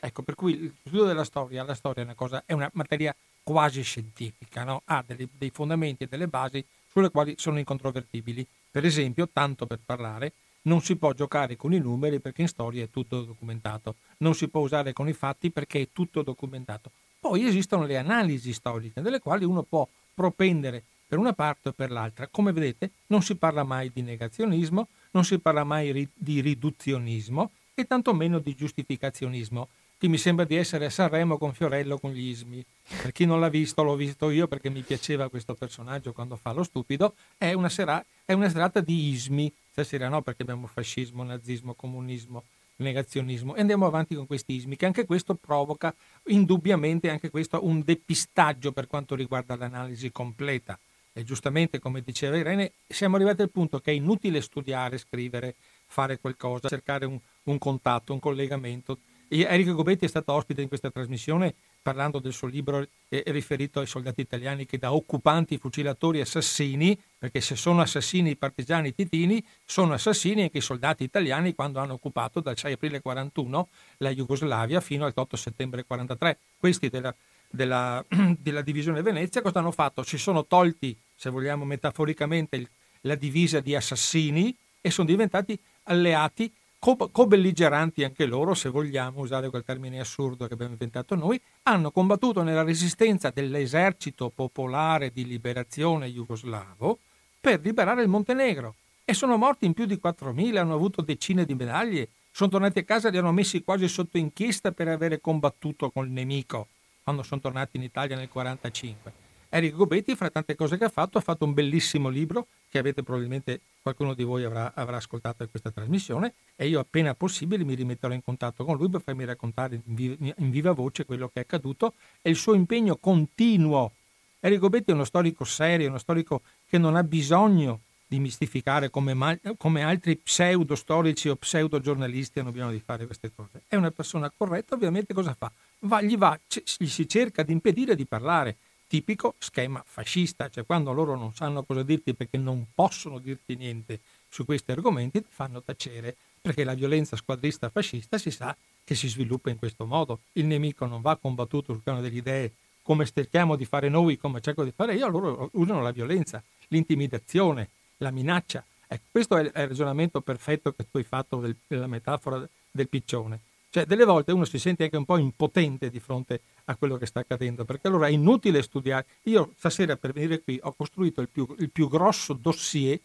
[0.00, 3.14] Ecco, per cui il studio della storia, la storia è una, cosa, è una materia
[3.44, 4.82] quasi scientifica, no?
[4.86, 8.44] ha dei, dei fondamenti e delle basi sulle quali sono incontrovertibili.
[8.68, 12.82] Per esempio, tanto per parlare, non si può giocare con i numeri perché in storia
[12.82, 16.90] è tutto documentato, non si può usare con i fatti perché è tutto documentato.
[17.20, 21.90] Poi esistono le analisi storiche, delle quali uno può propendere per una parte o per
[21.90, 22.26] l'altra.
[22.28, 27.50] Come vedete non si parla mai di negazionismo, non si parla mai ri- di riduzionismo
[27.74, 32.28] e tantomeno di giustificazionismo, che mi sembra di essere a Sanremo con Fiorello con gli
[32.28, 32.64] ismi.
[33.02, 36.52] Per chi non l'ha visto, l'ho visto io perché mi piaceva questo personaggio quando fa
[36.52, 41.22] lo stupido, è una, sera- è una serata di ismi, stasera no perché abbiamo fascismo,
[41.24, 42.44] nazismo, comunismo,
[42.76, 45.94] negazionismo e andiamo avanti con questi ismi che anche questo provoca
[46.28, 50.78] indubbiamente anche questo un depistaggio per quanto riguarda l'analisi completa
[51.12, 56.18] e giustamente, come diceva Irene, siamo arrivati al punto che è inutile studiare, scrivere, fare
[56.18, 58.98] qualcosa, cercare un, un contatto, un collegamento.
[59.28, 63.86] Enrico Gobetti è stato ospite in questa trasmissione parlando del suo libro eh, riferito ai
[63.86, 69.94] soldati italiani che da occupanti, fucilatori, assassini, perché se sono assassini i partigiani titini, sono
[69.94, 75.06] assassini anche i soldati italiani quando hanno occupato dal 6 aprile 41 la Jugoslavia fino
[75.06, 76.38] al 8 settembre 43.
[76.58, 77.14] Questi della,
[77.52, 78.04] della,
[78.38, 80.02] della divisione Venezia, cosa hanno fatto?
[80.02, 82.68] Si sono tolti, se vogliamo metaforicamente, il,
[83.02, 89.62] la divisa di assassini e sono diventati alleati co-belligeranti anche loro, se vogliamo usare quel
[89.62, 96.98] termine assurdo che abbiamo inventato noi, hanno combattuto nella resistenza dell'esercito popolare di liberazione jugoslavo
[97.40, 98.74] per liberare il Montenegro.
[99.04, 102.84] E sono morti in più di 4.000, hanno avuto decine di medaglie, sono tornati a
[102.84, 106.66] casa e li hanno messi quasi sotto inchiesta per avere combattuto col nemico
[107.02, 109.30] quando sono tornati in Italia nel 1945.
[109.54, 113.02] Enrico Gobetti, fra tante cose che ha fatto, ha fatto un bellissimo libro che avete
[113.02, 117.74] probabilmente qualcuno di voi avrà, avrà ascoltato in questa trasmissione e io appena possibile mi
[117.74, 121.40] rimetterò in contatto con lui per farmi raccontare in viva, in viva voce quello che
[121.40, 123.92] è accaduto e il suo impegno continuo.
[124.40, 129.12] Enrico Gobetti è uno storico serio, uno storico che non ha bisogno di mistificare come,
[129.12, 133.64] mal, come altri pseudo storici o pseudo giornalisti hanno bisogno di fare queste cose.
[133.68, 135.52] È una persona corretta, ovviamente cosa fa?
[135.84, 138.56] Va, gli, va, c- gli si cerca di impedire di parlare.
[138.86, 144.00] Tipico schema fascista, cioè quando loro non sanno cosa dirti perché non possono dirti niente
[144.28, 149.08] su questi argomenti, ti fanno tacere, perché la violenza squadrista fascista si sa che si
[149.08, 150.20] sviluppa in questo modo.
[150.32, 154.40] Il nemico non va combattuto sul piano delle idee come cerchiamo di fare noi, come
[154.40, 157.68] cerco di fare io, loro usano la violenza, l'intimidazione,
[157.98, 158.64] la minaccia.
[158.86, 163.40] Ecco, questo è il ragionamento perfetto che tu hai fatto del, della metafora del piccione.
[163.72, 167.06] Cioè, delle volte uno si sente anche un po' impotente di fronte a quello che
[167.06, 169.06] sta accadendo, perché allora è inutile studiare.
[169.22, 173.00] Io stasera per venire qui ho costruito il più, il più grosso dossier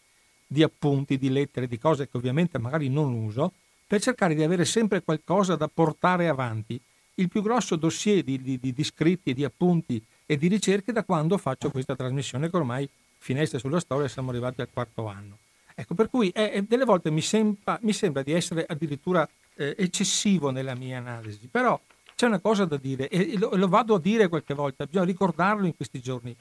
[0.46, 3.54] di appunti, di lettere, di cose che ovviamente magari non uso,
[3.86, 6.78] per cercare di avere sempre qualcosa da portare avanti.
[7.14, 11.02] Il più grosso dossier di, di, di, di scritti, di appunti e di ricerche da
[11.02, 15.38] quando faccio questa trasmissione che ormai finestre sulla storia siamo arrivati al quarto anno.
[15.74, 19.26] Ecco, per cui eh, delle volte mi sembra, mi sembra, di essere addirittura
[19.58, 21.78] eh, eccessivo nella mia analisi, però
[22.14, 25.66] c'è una cosa da dire e lo, lo, vado a dire qualche volta, bisogna ricordarlo
[25.66, 26.34] in questi giorni.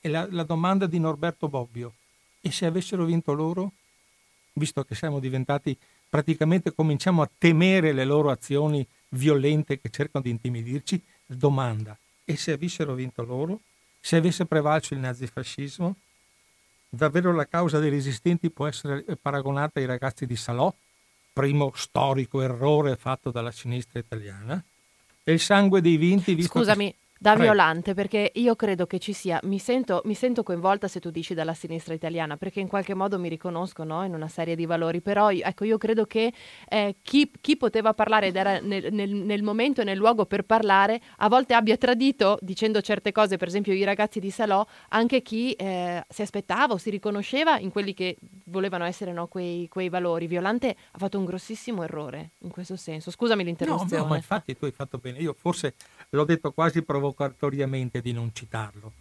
[0.00, 1.94] È la, la domanda di Norberto Bobbio.
[2.40, 3.72] E se avessero vinto loro?
[4.54, 5.76] Visto che siamo diventati
[6.08, 12.52] praticamente cominciamo a temere le loro azioni violente che cercano di intimidirci, domanda, e se
[12.52, 13.60] avessero vinto loro?
[14.00, 15.96] Se avesse prevalso il nazifascismo?
[16.88, 20.74] Davvero la causa dei resistenti può essere paragonata ai ragazzi di Salò,
[21.32, 24.62] primo storico errore fatto dalla sinistra italiana?
[25.22, 26.40] E il sangue dei vinti...
[26.42, 26.96] Scusami, che...
[27.22, 27.52] Da Prego.
[27.52, 31.34] Violante, perché io credo che ci sia, mi sento, mi sento, coinvolta se tu dici
[31.34, 34.02] dalla sinistra italiana, perché in qualche modo mi riconosco no?
[34.06, 36.32] in una serie di valori, però ecco, io credo che
[36.66, 40.44] eh, chi, chi, poteva parlare ed era nel, nel, nel, momento e nel luogo per
[40.44, 45.20] parlare, a volte abbia tradito, dicendo certe cose, per esempio i ragazzi di Salò, anche
[45.20, 49.90] chi eh, si aspettava o si riconosceva in quelli che volevano essere no, quei, quei,
[49.90, 50.26] valori.
[50.26, 53.10] Violante ha fatto un grossissimo errore in questo senso.
[53.10, 53.94] Scusami l'interruzione.
[53.94, 55.18] No, no, ma infatti tu hai fatto bene.
[55.18, 55.74] Io forse
[56.08, 58.92] l'ho detto quasi provocatoriamente di non citarlo,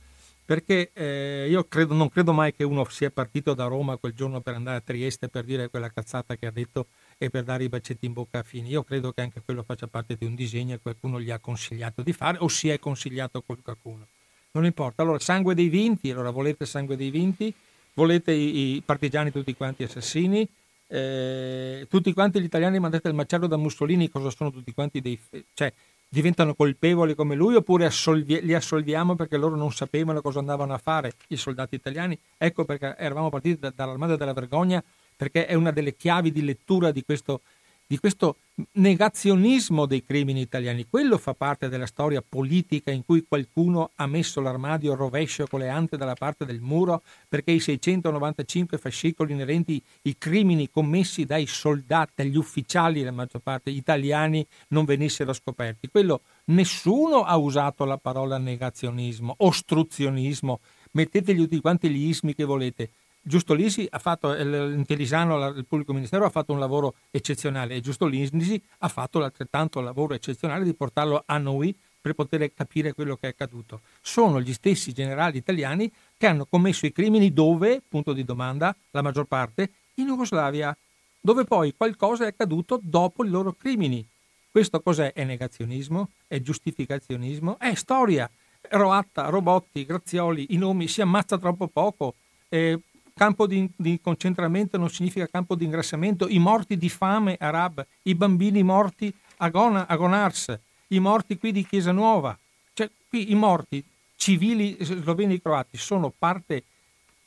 [0.45, 4.41] perché eh, io credo, non credo mai che uno sia partito da Roma quel giorno
[4.41, 7.69] per andare a Trieste per dire quella cazzata che ha detto e per dare i
[7.69, 8.69] bacetti in bocca a Fini.
[8.69, 12.01] Io credo che anche quello faccia parte di un disegno e qualcuno gli ha consigliato
[12.01, 14.07] di fare o si è consigliato con qualcuno.
[14.51, 15.03] Non importa.
[15.03, 17.53] Allora, sangue dei vinti, allora volete sangue dei vinti?
[17.93, 20.47] Volete i, i partigiani tutti quanti assassini?
[20.87, 25.19] Eh, tutti quanti gli italiani mandate il macello da Mussolini, cosa sono tutti quanti dei...
[25.53, 25.71] cioè
[26.09, 30.79] diventano colpevoli come lui oppure assolvi- li assolviamo perché loro non sapevano cosa andavano a
[30.79, 32.17] fare i soldati italiani?
[32.37, 34.83] Ecco perché eravamo partiti da, dall'armata della vergogna
[35.15, 37.41] perché è una delle chiavi di lettura di questo
[37.91, 38.37] di questo
[38.73, 40.85] negazionismo dei crimini italiani.
[40.87, 45.69] Quello fa parte della storia politica in cui qualcuno ha messo l'armadio rovescio con le
[45.69, 52.11] ante dalla parte del muro perché i 695 fascicoli inerenti ai crimini commessi dai soldati,
[52.17, 55.89] dagli ufficiali, la maggior parte italiani, non venissero scoperti.
[55.89, 60.59] Quello nessuno ha usato la parola negazionismo, ostruzionismo,
[60.91, 62.91] mettetegli tutti quanti gli ismi che volete.
[63.29, 68.07] Giusto Lisi ha fatto, l'Intellisano, il pubblico ministero ha fatto un lavoro eccezionale e Giusto
[68.07, 73.27] Lisi ha fatto altrettanto lavoro eccezionale di portarlo a noi per poter capire quello che
[73.27, 73.81] è accaduto.
[74.01, 79.03] Sono gli stessi generali italiani che hanno commesso i crimini dove, punto di domanda, la
[79.03, 80.75] maggior parte, in Jugoslavia,
[81.21, 84.03] dove poi qualcosa è accaduto dopo i loro crimini.
[84.49, 85.13] Questo cos'è?
[85.13, 86.09] È negazionismo?
[86.25, 87.59] È giustificazionismo?
[87.59, 88.27] È storia.
[88.69, 92.15] Roatta, Robotti, Grazioli, i nomi si ammazza troppo poco.
[92.51, 92.79] Eh,
[93.19, 98.15] campo di, di, concentramento non significa campo di ingrassamento, i morti di fame arab, i
[98.15, 102.37] bambini morti a, Gona, a Gonars, i morti qui di Chiesa Nuova,
[102.71, 103.83] cioè qui i morti
[104.15, 106.63] civili sloveni e croati sono parte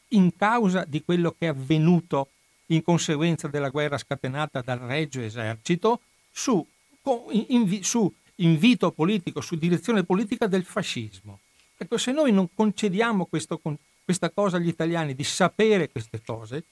[0.08, 2.28] in causa di quello che è avvenuto
[2.66, 6.00] in conseguenza della guerra scatenata dal Regio Esercito
[6.30, 6.66] su,
[7.48, 11.40] in, su invito politico, su direzione politica del fascismo.
[11.76, 16.64] Ecco, se noi non concediamo questo concetto, questa cosa agli italiani, di sapere queste cose,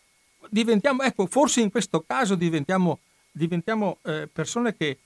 [0.48, 4.98] diventiamo, ecco, forse in questo caso diventiamo, diventiamo eh, persone che,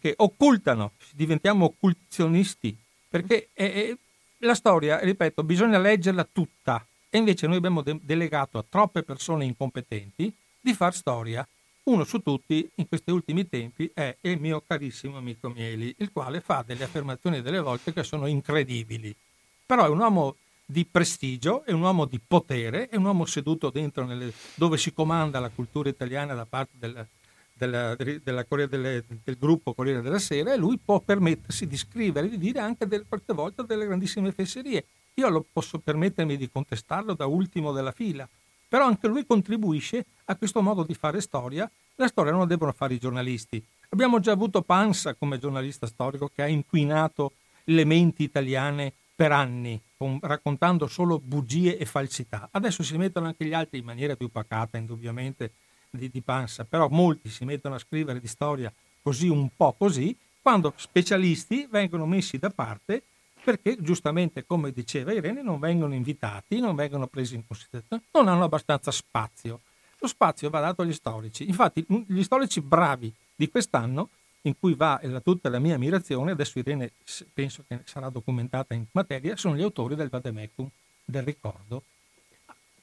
[0.00, 2.76] che, occultano, diventiamo occultionisti,
[3.08, 3.94] perché è,
[4.38, 9.44] la storia, ripeto, bisogna leggerla tutta e invece noi abbiamo de- delegato a troppe persone
[9.44, 11.46] incompetenti di far storia.
[11.82, 16.40] Uno su tutti in questi ultimi tempi è il mio carissimo amico Mieli, il quale
[16.40, 19.14] fa delle affermazioni delle volte che sono incredibili.
[19.66, 20.36] Però è un uomo
[20.70, 24.92] di prestigio, è un uomo di potere, è un uomo seduto dentro nelle, dove si
[24.92, 27.06] comanda la cultura italiana da parte del,
[27.52, 32.30] della, della delle, del gruppo Corriere della Sera e lui può permettersi di scrivere e
[32.30, 34.84] di dire anche delle, qualche volta delle grandissime fesserie.
[35.14, 38.28] Io lo posso permettermi di contestarlo da ultimo della fila,
[38.68, 41.68] però anche lui contribuisce a questo modo di fare storia.
[41.96, 43.62] La storia non la devono fare i giornalisti.
[43.88, 47.32] Abbiamo già avuto Pansa come giornalista storico che ha inquinato
[47.64, 52.48] le menti italiane per anni, con, raccontando solo bugie e falsità.
[52.52, 55.52] Adesso si mettono anche gli altri in maniera più pacata, indubbiamente,
[55.90, 60.16] di, di Pansa, però molti si mettono a scrivere di storia così un po' così,
[60.40, 63.02] quando specialisti vengono messi da parte
[63.44, 68.44] perché giustamente, come diceva Irene, non vengono invitati, non vengono presi in considerazione, non hanno
[68.44, 69.60] abbastanza spazio.
[69.98, 71.46] Lo spazio va dato agli storici.
[71.46, 74.08] Infatti, gli storici bravi di quest'anno
[74.42, 76.92] in cui va la, tutta la mia ammirazione, adesso Irene
[77.32, 80.68] penso che sarà documentata in materia, sono gli autori del Vademecum,
[81.04, 81.82] del ricordo,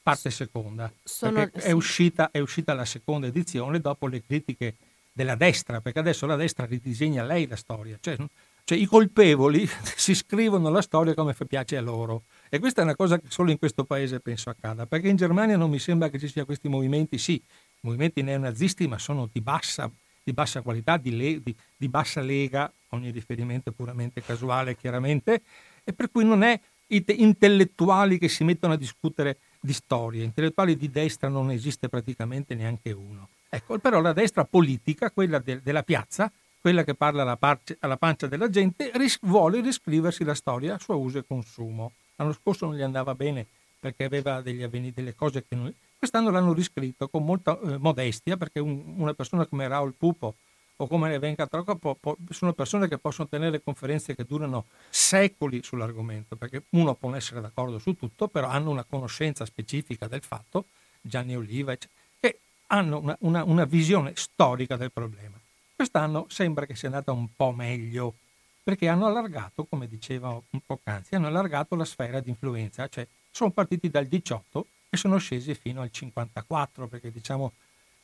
[0.02, 0.92] parte seconda.
[1.04, 4.76] Sono, è, uscita, è uscita la seconda edizione dopo le critiche
[5.12, 8.16] della destra, perché adesso la destra ridisegna lei la storia, cioè,
[8.64, 12.24] cioè i colpevoli si scrivono la storia come piace a loro.
[12.50, 15.58] E questa è una cosa che solo in questo paese penso accada, perché in Germania
[15.58, 17.42] non mi sembra che ci siano questi movimenti, sì,
[17.80, 19.92] movimenti neonazisti, ma sono di bassa
[20.28, 25.42] di bassa qualità, di, le, di, di bassa lega, ogni riferimento è puramente casuale chiaramente,
[25.86, 30.90] e per cui non è intellettuali che si mettono a discutere di storie, intellettuali di
[30.90, 33.30] destra non esiste praticamente neanche uno.
[33.48, 36.30] Ecco, però la destra politica, quella de, della piazza,
[36.60, 40.80] quella che parla alla, parce, alla pancia della gente, ris- vuole riscriversi la storia a
[40.80, 41.94] suo uso e consumo.
[42.18, 43.46] L'anno scorso non gli andava bene
[43.80, 48.60] perché aveva avveni, delle cose che non, Quest'anno l'hanno riscritto con molta eh, modestia perché
[48.60, 50.36] un, una persona come Raul Pupo,
[50.80, 51.98] o come ne venga troppo,
[52.30, 57.80] sono persone che possono tenere conferenze che durano secoli sull'argomento, perché uno può essere d'accordo
[57.80, 60.66] su tutto, però hanno una conoscenza specifica del fatto,
[61.02, 61.76] Gianni Oliva,
[62.20, 65.36] che hanno una, una, una visione storica del problema.
[65.76, 68.14] Quest'anno sembra che sia andata un po' meglio,
[68.62, 73.08] perché hanno allargato, come diceva un po' poc'anzi, hanno allargato la sfera di influenza, cioè
[73.32, 77.54] sono partiti dal 18 e sono scesi fino al 54, perché diciamo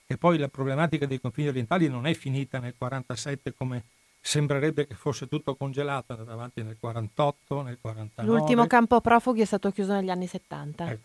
[0.06, 3.84] che poi la problematica dei confini orientali non è finita nel 47 come
[4.20, 8.38] sembrerebbe che fosse tutto congelato, è andato avanti nel 48, nel 49.
[8.38, 10.90] L'ultimo campo profughi è stato chiuso negli anni 70.
[10.90, 11.00] Eh,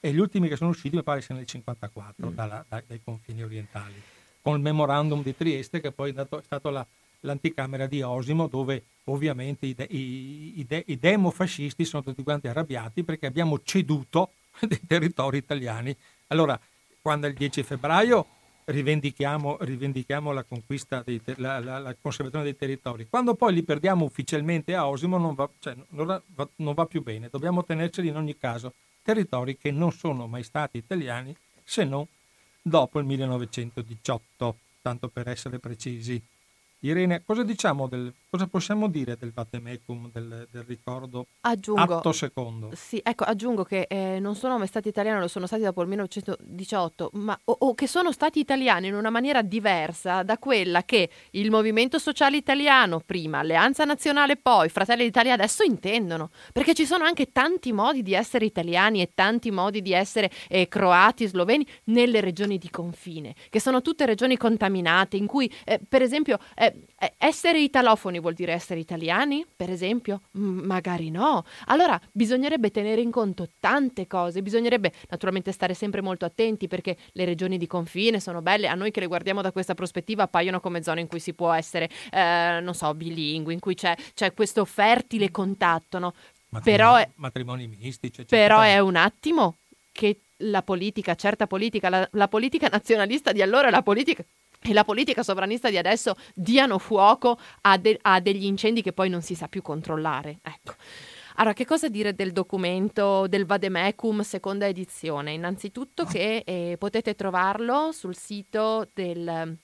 [0.00, 2.34] e gli ultimi che sono usciti mi pare siano nel 54 mm.
[2.34, 4.00] dalla, dai, dai confini orientali,
[4.42, 6.86] con il memorandum di Trieste che poi è, è stato la,
[7.20, 12.48] l'anticamera di Osimo dove ovviamente i, de, i, i, de, i demofascisti sono tutti quanti
[12.48, 14.32] arrabbiati perché abbiamo ceduto
[14.66, 15.96] dei territori italiani.
[16.28, 16.58] Allora,
[17.00, 18.26] quando il 10 febbraio
[18.66, 24.04] rivendichiamo, rivendichiamo la conquista, dei, la, la, la, conservazione dei territori, quando poi li perdiamo
[24.04, 28.16] ufficialmente a Osimo non va, cioè, non, va, non va più bene, dobbiamo tenerceli in
[28.16, 31.34] ogni caso, territori che non sono mai stati italiani
[31.64, 32.06] se non
[32.62, 36.20] dopo il 1918, tanto per essere precisi.
[36.80, 42.70] Irene, cosa, diciamo del, cosa possiamo dire del Vatemecum, del, del ricordo aggiungo, atto secondo?
[42.74, 45.88] Sì, ecco, aggiungo che eh, non sono mai stati italiani, lo sono stati dopo il
[45.88, 51.10] 1918, ma, o, o, che sono stati italiani in una maniera diversa da quella che
[51.32, 57.02] il Movimento Sociale Italiano prima, Alleanza Nazionale poi, Fratelli d'Italia adesso intendono, perché ci sono
[57.02, 62.20] anche tanti modi di essere italiani e tanti modi di essere eh, croati, sloveni nelle
[62.20, 67.14] regioni di confine, che sono tutte regioni contaminate, in cui, eh, per esempio, eh, eh,
[67.18, 70.22] essere italofoni vuol dire essere italiani, per esempio?
[70.32, 71.44] M- magari no.
[71.66, 77.24] Allora bisognerebbe tenere in conto tante cose, bisognerebbe naturalmente stare sempre molto attenti perché le
[77.24, 80.82] regioni di confine sono belle, a noi che le guardiamo da questa prospettiva appaiono come
[80.82, 84.64] zone in cui si può essere, eh, non so, bilingui, in cui c'è, c'è questo
[84.64, 86.14] fertile contatto, no?
[86.50, 88.24] Matrimoni, però è, matrimoni mistici.
[88.24, 89.58] Però è un attimo
[89.92, 94.24] che la politica, certa politica, la, la politica nazionalista di allora la politica
[94.62, 99.08] e la politica sovranista di adesso diano fuoco a, de- a, degli incendi che poi
[99.08, 100.38] non si sa più controllare.
[100.42, 100.74] Ecco.
[101.36, 105.32] Allora, che cosa dire del documento del Vademecum seconda edizione?
[105.32, 109.56] Innanzitutto che eh, potete trovarlo sul sito del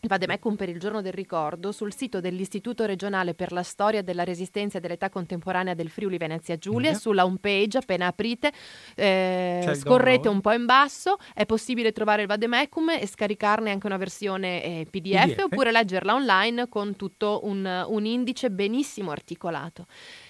[0.00, 4.22] il Vademecum per il giorno del ricordo sul sito dell'Istituto regionale per la storia della
[4.22, 6.98] resistenza e dell'età contemporanea del Friuli Venezia Giulia, mm-hmm.
[6.98, 8.52] sulla home page appena aprite,
[8.94, 13.96] eh, scorrete un po' in basso, è possibile trovare il Vademecum e scaricarne anche una
[13.96, 19.86] versione eh, PDF, PDF, oppure leggerla online con tutto un, un indice benissimo articolato.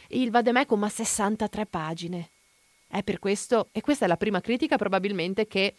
[0.09, 2.29] Il Vademecum ha 63 pagine.
[2.91, 5.75] È per questo, e questa è la prima critica probabilmente che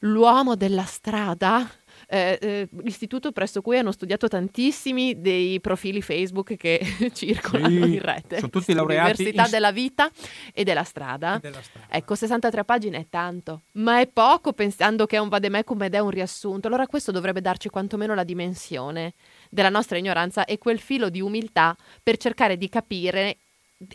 [0.00, 1.66] l'uomo della strada
[2.06, 6.80] eh, eh, l'istituto presso cui hanno studiato tantissimi dei profili Facebook che
[7.12, 8.36] circolano sì, in rete.
[8.36, 9.22] Sono tutti laureati.
[9.22, 9.50] Università in...
[9.50, 10.10] della vita
[10.52, 11.36] e della, strada.
[11.36, 11.86] e della strada.
[11.90, 15.98] Ecco, 63 pagine è tanto, ma è poco pensando che è un vademecum ed è
[15.98, 16.68] un riassunto.
[16.68, 19.14] Allora questo dovrebbe darci quantomeno la dimensione
[19.50, 23.38] della nostra ignoranza e quel filo di umiltà per cercare di capire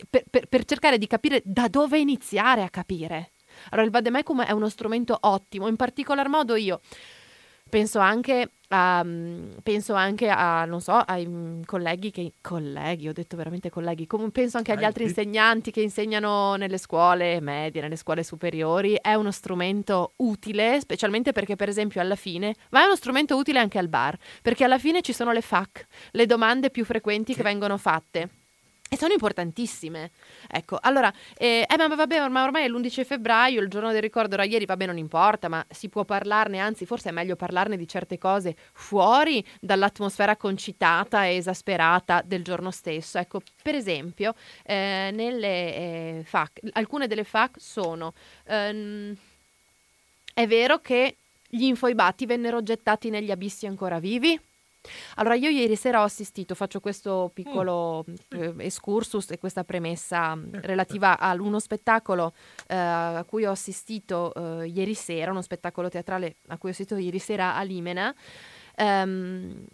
[0.08, 3.32] per, per, per, cercare di capire da dove iniziare a capire.
[3.70, 6.80] Allora, il Vademecum è uno strumento ottimo, in particolar modo io
[7.72, 9.02] penso anche a,
[9.62, 14.58] penso anche a, non so, ai colleghi che, colleghi, ho detto veramente colleghi, come penso
[14.58, 20.12] anche agli altri insegnanti che insegnano nelle scuole medie, nelle scuole superiori, è uno strumento
[20.16, 24.18] utile, specialmente perché per esempio alla fine, ma è uno strumento utile anche al bar,
[24.42, 28.41] perché alla fine ci sono le FAC, le domande più frequenti che vengono fatte
[28.92, 30.10] e sono importantissime.
[30.46, 34.34] Ecco, allora, eh, eh, ma vabbè, ma ormai è l'11 febbraio, il giorno del ricordo
[34.34, 37.88] era ieri, vabbè, non importa, ma si può parlarne, anzi, forse è meglio parlarne di
[37.88, 43.16] certe cose fuori dall'atmosfera concitata e esasperata del giorno stesso.
[43.16, 48.12] Ecco, per esempio, eh, nelle eh, FAC, alcune delle FAC sono...
[48.44, 49.16] Ehm,
[50.34, 51.16] è vero che
[51.48, 54.38] gli infoibati vennero gettati negli abissi ancora vivi?
[55.16, 58.42] Allora, io ieri sera ho assistito, faccio questo piccolo mm.
[58.42, 62.34] eh, excursus e questa premessa mm, relativa a uno spettacolo
[62.66, 67.00] eh, a cui ho assistito eh, ieri sera, uno spettacolo teatrale a cui ho assistito
[67.00, 68.14] ieri sera a Limena,
[68.74, 69.64] ehm,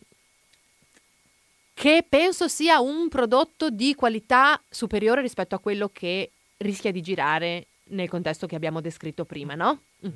[1.72, 7.66] che penso sia un prodotto di qualità superiore rispetto a quello che rischia di girare
[7.90, 9.82] nel contesto che abbiamo descritto prima, no?
[10.06, 10.10] Mm.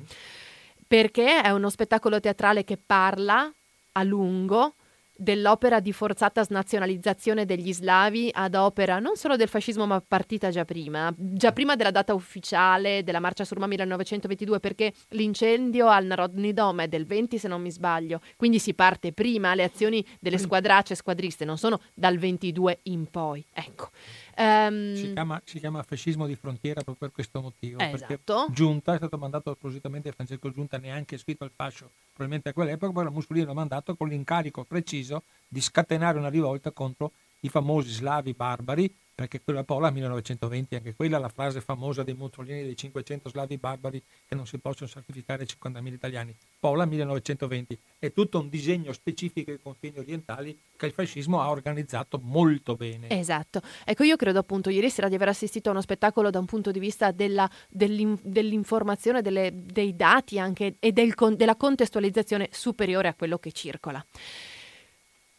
[0.85, 3.51] Perché è uno spettacolo teatrale che parla
[3.93, 4.75] a lungo
[5.15, 10.65] dell'opera di forzata snazionalizzazione degli slavi ad opera non solo del fascismo ma partita già
[10.65, 16.81] prima, già prima della data ufficiale della marcia Surma 1922 perché l'incendio al Narodny Dom
[16.81, 20.95] è del 20 se non mi sbaglio, quindi si parte prima, le azioni delle squadracce
[20.95, 23.89] squadriste non sono dal 22 in poi, ecco.
[24.35, 27.79] Um, si, chiama, si, chiama, fascismo di frontiera proprio per questo motivo.
[27.79, 28.47] Esatto.
[28.51, 33.11] Giunta è stato mandato appositamente Francesco Giunta, neanche scritto al fascio, probabilmente a quell'epoca, però
[33.11, 37.11] Mussolini l'ha mandato con l'incarico preciso di scatenare una rivolta contro
[37.43, 42.63] i famosi slavi barbari perché quella Pola 1920, anche quella la frase famosa dei Mussolini
[42.63, 46.35] dei 500 slavi barbari che non si possono sacrificare 50.000 italiani.
[46.59, 52.19] Pola 1920 è tutto un disegno specifico dei confini orientali che il fascismo ha organizzato
[52.23, 53.09] molto bene.
[53.09, 53.61] Esatto.
[53.85, 56.71] Ecco, io credo appunto ieri sera di aver assistito a uno spettacolo da un punto
[56.71, 63.13] di vista della, dell'in, dell'informazione, delle, dei dati anche e del, della contestualizzazione superiore a
[63.13, 64.03] quello che circola.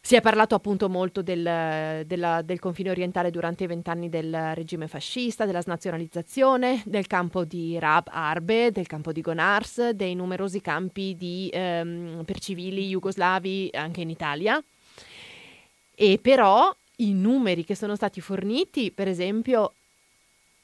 [0.06, 4.86] Si è parlato appunto molto del, della, del confine orientale durante i vent'anni del regime
[4.86, 11.16] fascista, della snazionalizzazione, del campo di Rab Arbe, del campo di Gonars, dei numerosi campi
[11.16, 14.62] di, ehm, per civili jugoslavi anche in Italia.
[15.94, 19.72] E però i numeri che sono stati forniti, per esempio,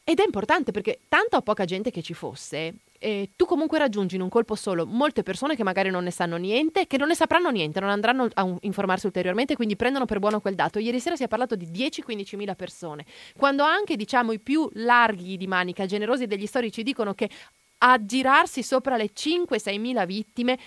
[0.05, 4.17] ed è importante perché tanto a poca gente che ci fosse, eh, tu comunque raggiungi
[4.17, 7.15] in un colpo solo molte persone che magari non ne sanno niente, che non ne
[7.15, 10.79] sapranno niente, non andranno a un- informarsi ulteriormente, quindi prendono per buono quel dato.
[10.79, 15.39] Ieri sera si è parlato di 10-15 mila persone, quando anche diciamo i più larghi
[15.39, 17.31] di manica, generosi degli storici dicono che
[17.83, 20.59] a girarsi sopra le 5-6 mila vittime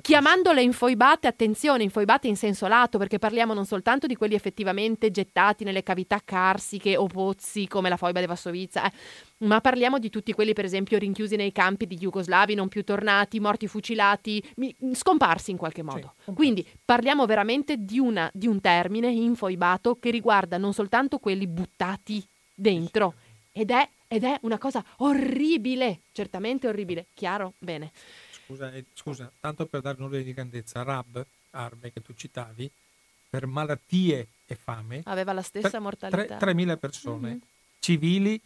[0.00, 5.64] chiamandole infoibate, attenzione, infoibate in senso lato, perché parliamo non soltanto di quelli effettivamente gettati
[5.64, 8.92] nelle cavità carsiche o pozzi come la foiba di Vassovizza, eh,
[9.38, 13.40] ma parliamo di tutti quelli, per esempio, rinchiusi nei campi di jugoslavi, non più tornati,
[13.40, 14.42] morti fucilati,
[14.92, 16.14] scomparsi in qualche modo.
[16.24, 21.46] Sì, Quindi parliamo veramente di, una, di un termine infoibato che riguarda non soltanto quelli
[21.46, 23.14] buttati dentro,
[23.52, 27.54] ed è, ed è una cosa orribile, certamente orribile, chiaro?
[27.58, 27.90] Bene
[28.52, 32.70] scusa, eh, scusa, tanto per dare un ordine di grandezza, Rab, Arbe, che tu citavi,
[33.28, 36.38] per malattie e fame, aveva la stessa mortalità.
[36.38, 37.38] 3.000 persone, mm-hmm.
[37.78, 38.40] civili,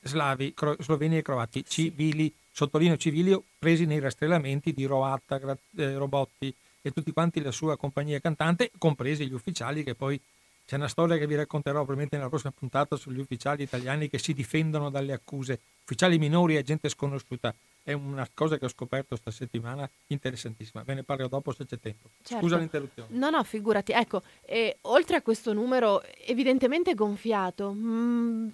[0.00, 2.34] slavi, cro- sloveni e croati, civili, sì.
[2.52, 5.38] sottolineo civili, presi nei rastrellamenti di Roatta,
[5.76, 10.20] eh, Robotti e tutti quanti la sua compagnia cantante, compresi gli ufficiali che poi
[10.64, 14.32] c'è una storia che vi racconterò probabilmente nella prossima puntata sugli ufficiali italiani che si
[14.32, 19.30] difendono dalle accuse, ufficiali minori e gente sconosciuta è una cosa che ho scoperto questa
[19.30, 20.82] settimana interessantissima.
[20.82, 22.10] Ve ne parlo dopo se c'è tempo.
[22.22, 22.42] Certo.
[22.42, 23.16] Scusa l'interruzione.
[23.16, 23.92] No, no, figurati.
[23.92, 28.48] Ecco, eh, oltre a questo numero evidentemente gonfiato, mh, mm,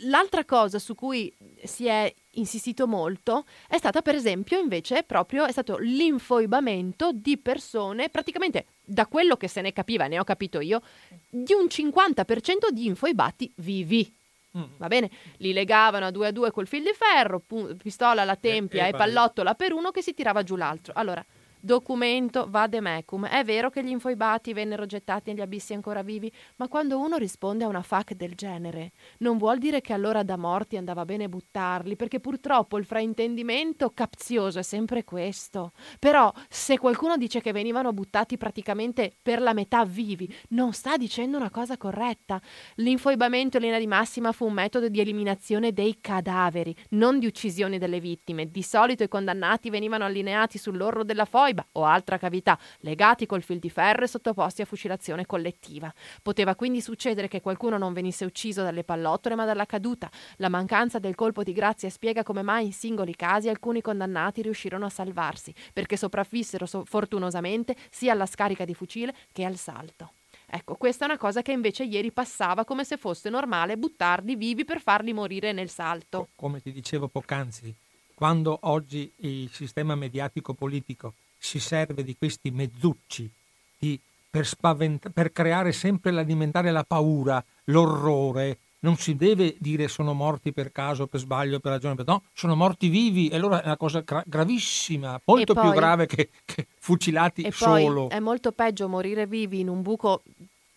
[0.00, 1.32] l'altra cosa su cui
[1.64, 8.10] si è insistito molto è stata per esempio invece proprio è stato l'infoibamento di persone
[8.10, 10.82] praticamente da quello che se ne capiva, ne ho capito io,
[11.28, 14.14] di un 50% di infoibati vivi.
[14.56, 14.64] Mm.
[14.78, 15.10] Va bene?
[15.38, 18.86] Li legavano a due a due col fil di ferro, pu- pistola alla tempia e,
[18.86, 20.92] e, e pallottola per uno che si tirava giù l'altro.
[20.96, 21.24] Allora,
[21.66, 23.26] Documento vademecum.
[23.26, 27.64] È vero che gli infoibati vennero gettati negli abissi ancora vivi, ma quando uno risponde
[27.64, 31.96] a una fac del genere, non vuol dire che allora da morti andava bene buttarli,
[31.96, 35.72] perché purtroppo il fraintendimento capzioso è sempre questo.
[35.98, 41.36] Però, se qualcuno dice che venivano buttati praticamente per la metà vivi, non sta dicendo
[41.36, 42.40] una cosa corretta.
[42.76, 47.78] L'infoibamento in linea di massima fu un metodo di eliminazione dei cadaveri, non di uccisione
[47.78, 48.52] delle vittime.
[48.52, 53.42] Di solito i condannati venivano allineati sull'orlo della foiba foiba o altra cavità, legati col
[53.42, 55.92] fil di ferro e sottoposti a fucilazione collettiva.
[56.22, 60.10] Poteva quindi succedere che qualcuno non venisse ucciso dalle pallottole ma dalla caduta.
[60.36, 64.84] La mancanza del colpo di grazia spiega come mai in singoli casi alcuni condannati riuscirono
[64.84, 70.12] a salvarsi, perché sopravvissero so- fortunosamente sia alla scarica di fucile che al salto.
[70.48, 74.64] Ecco, questa è una cosa che invece ieri passava come se fosse normale buttarli vivi
[74.64, 76.28] per farli morire nel salto.
[76.36, 77.74] Come ti dicevo poc'anzi,
[78.16, 83.30] quando oggi il sistema mediatico politico si serve di questi mezzucci
[83.78, 88.58] di, per, spavent- per creare sempre l'alimentare la paura, l'orrore.
[88.78, 92.88] Non si deve dire sono morti per caso, per sbaglio, per ragione, no, sono morti
[92.88, 97.42] vivi e allora è una cosa gra- gravissima, molto poi, più grave che, che fucilati
[97.42, 98.08] e solo.
[98.08, 100.22] È molto peggio morire vivi in un buco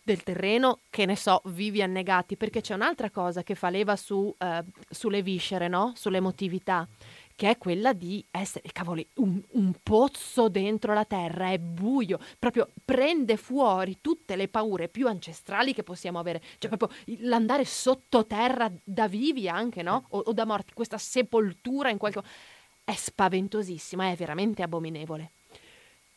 [0.01, 4.33] del terreno che ne so, vivi annegati, perché c'è un'altra cosa che fa leva su,
[4.35, 4.47] uh,
[4.89, 5.93] sulle viscere, no?
[5.95, 6.87] sull'emotività
[7.39, 12.67] che è quella di essere, cavoli, un, un, pozzo dentro la terra, è buio, proprio
[12.83, 19.07] prende fuori tutte le paure più ancestrali che possiamo avere, cioè proprio l'andare sottoterra da
[19.07, 20.07] vivi anche, no?
[20.09, 22.29] O, o da morti, questa sepoltura in qualche modo,
[22.83, 25.31] è spaventosissima, è veramente abominevole.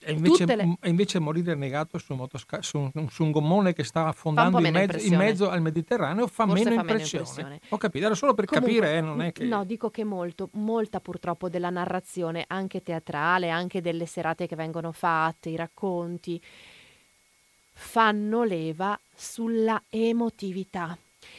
[0.05, 0.77] E invece, le...
[0.81, 4.73] e invece, morire negato su, motosca- su, un, su, un, gommone che sta affondando in
[4.73, 7.25] mezzo, in mezzo, al Mediterraneo fa, meno, fa impressione.
[7.25, 7.61] meno, impressione.
[7.69, 9.45] Ho capito, era solo per Comunque, capire, eh, non è che...
[9.45, 14.93] No, dico che molto, molta purtroppo della narrazione, anche teatrale, anche delle serate che vengono
[14.93, 16.41] fatte, i racconti,
[17.73, 20.97] fanno leva sulla emotività.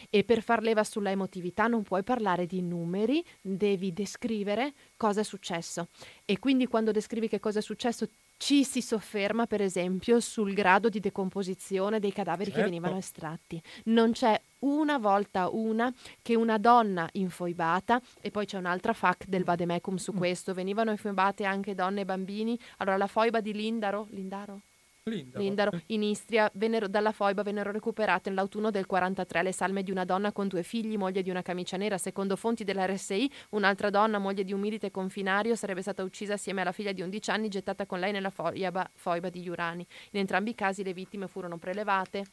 [0.09, 5.23] E per far leva sulla emotività non puoi parlare di numeri, devi descrivere cosa è
[5.23, 5.88] successo.
[6.25, 8.07] E quindi quando descrivi che cosa è successo
[8.38, 12.59] ci si sofferma per esempio sul grado di decomposizione dei cadaveri certo.
[12.59, 13.61] che venivano estratti.
[13.86, 19.45] Non c'è una volta una che una donna infoibata, e poi c'è un'altra fac del
[19.45, 20.17] vademecum su mm.
[20.17, 22.59] questo, venivano infoibate anche donne e bambini.
[22.77, 24.61] Allora la foiba di Lindaro, Lindaro?
[25.05, 29.91] Lindaro, Lindaro in Istria, vennero, dalla foiba vennero recuperate nell'autunno del 43 le salme di
[29.91, 31.97] una donna con due figli, moglie di una camicia nera.
[31.97, 36.71] Secondo fonti dell'RSI, un'altra donna, moglie di un milite confinario, sarebbe stata uccisa assieme alla
[36.71, 39.85] figlia di 11 anni, gettata con lei nella foiba, foiba di Iurani.
[40.11, 42.23] In entrambi i casi le vittime furono prelevate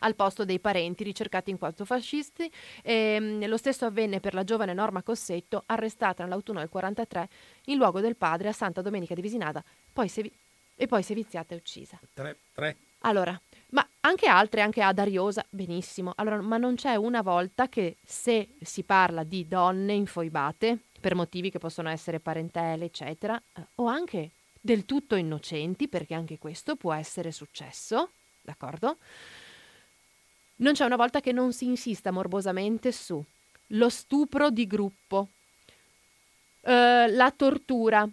[0.00, 2.50] al posto dei parenti ricercati in quanto fascisti.
[2.82, 7.28] E, ehm, lo stesso avvenne per la giovane Norma Cossetto, arrestata nell'autunno del 43
[7.66, 9.62] in luogo del padre a Santa Domenica di Visinada,
[9.92, 10.28] poi si,
[10.78, 11.98] e poi si è viziata e uccisa.
[12.14, 12.76] Tre, tre.
[13.00, 13.38] Allora,
[13.70, 16.12] ma anche altre, anche ad Ariosa, benissimo.
[16.16, 21.50] Allora, ma non c'è una volta che se si parla di donne infoibate, per motivi
[21.50, 26.92] che possono essere parentele, eccetera, eh, o anche del tutto innocenti, perché anche questo può
[26.92, 28.10] essere successo,
[28.42, 28.96] d'accordo?
[30.56, 33.22] Non c'è una volta che non si insista morbosamente su
[33.72, 35.28] lo stupro di gruppo,
[36.62, 38.08] eh, la tortura,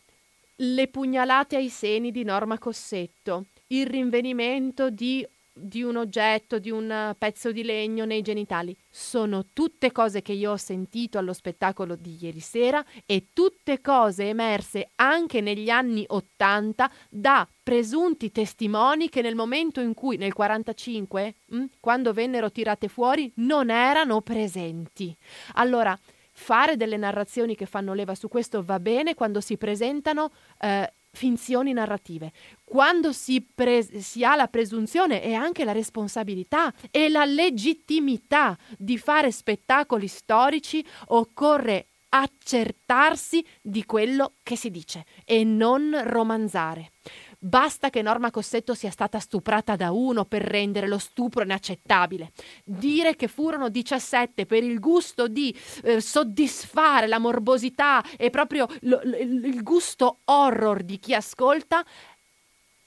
[0.57, 5.25] le pugnalate ai seni di Norma Cossetto, il rinvenimento di
[5.57, 8.75] di un oggetto, di un pezzo di legno nei genitali.
[8.89, 14.27] Sono tutte cose che io ho sentito allo spettacolo di ieri sera e tutte cose
[14.27, 21.35] emerse anche negli anni Ottanta da presunti testimoni che nel momento in cui, nel 45,
[21.45, 25.15] mh, mm, quando vennero tirate fuori, non erano presenti.
[25.53, 25.97] Allora,
[26.37, 31.71] fare delle narrazioni che fanno leva su questo va bene quando si presentano eh, finzioni
[31.71, 32.31] narrative.
[32.63, 38.97] Quando si, pre- si, ha la presunzione e anche la responsabilità e la legittimità di
[38.97, 46.91] fare spettacoli storici, occorre accertarsi di quello che si dice e non romanzare.
[47.39, 52.31] Basta che Norma Cossetto sia stata stuprata da uno per rendere lo stupro inaccettabile.
[52.63, 58.99] Dire che furono 17 per il gusto di eh, soddisfare la morbosità e proprio lo,
[59.03, 61.85] lo, il gusto horror di chi ascolta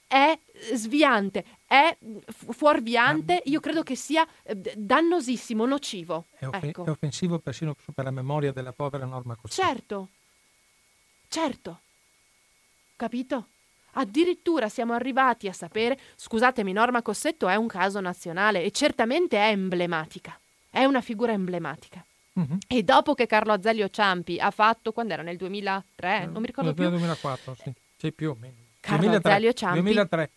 [0.08, 0.38] è
[0.72, 1.96] sviante, è
[2.26, 6.24] fuorviante, io credo che sia eh, dannosissimo, nocivo.
[6.38, 6.84] È, off- ecco.
[6.86, 9.68] è offensivo persino per la memoria della povera Norma Cossetto.
[9.68, 10.08] Certo,
[11.28, 11.80] certo,
[12.96, 13.48] capito?
[14.00, 19.50] Addirittura siamo arrivati a sapere, scusatemi, Norma Cossetto è un caso nazionale e certamente è
[19.50, 20.38] emblematica,
[20.70, 22.04] è una figura emblematica.
[22.34, 22.58] Uh-huh.
[22.68, 26.72] E dopo che Carlo Azeglio Ciampi ha fatto, quando era nel 2003, non mi ricordo
[26.74, 26.84] più.
[26.84, 28.54] Nel 2004, sì, sì più o meno.
[28.78, 30.30] Carlo 2003, Azeglio Ciampi 2003.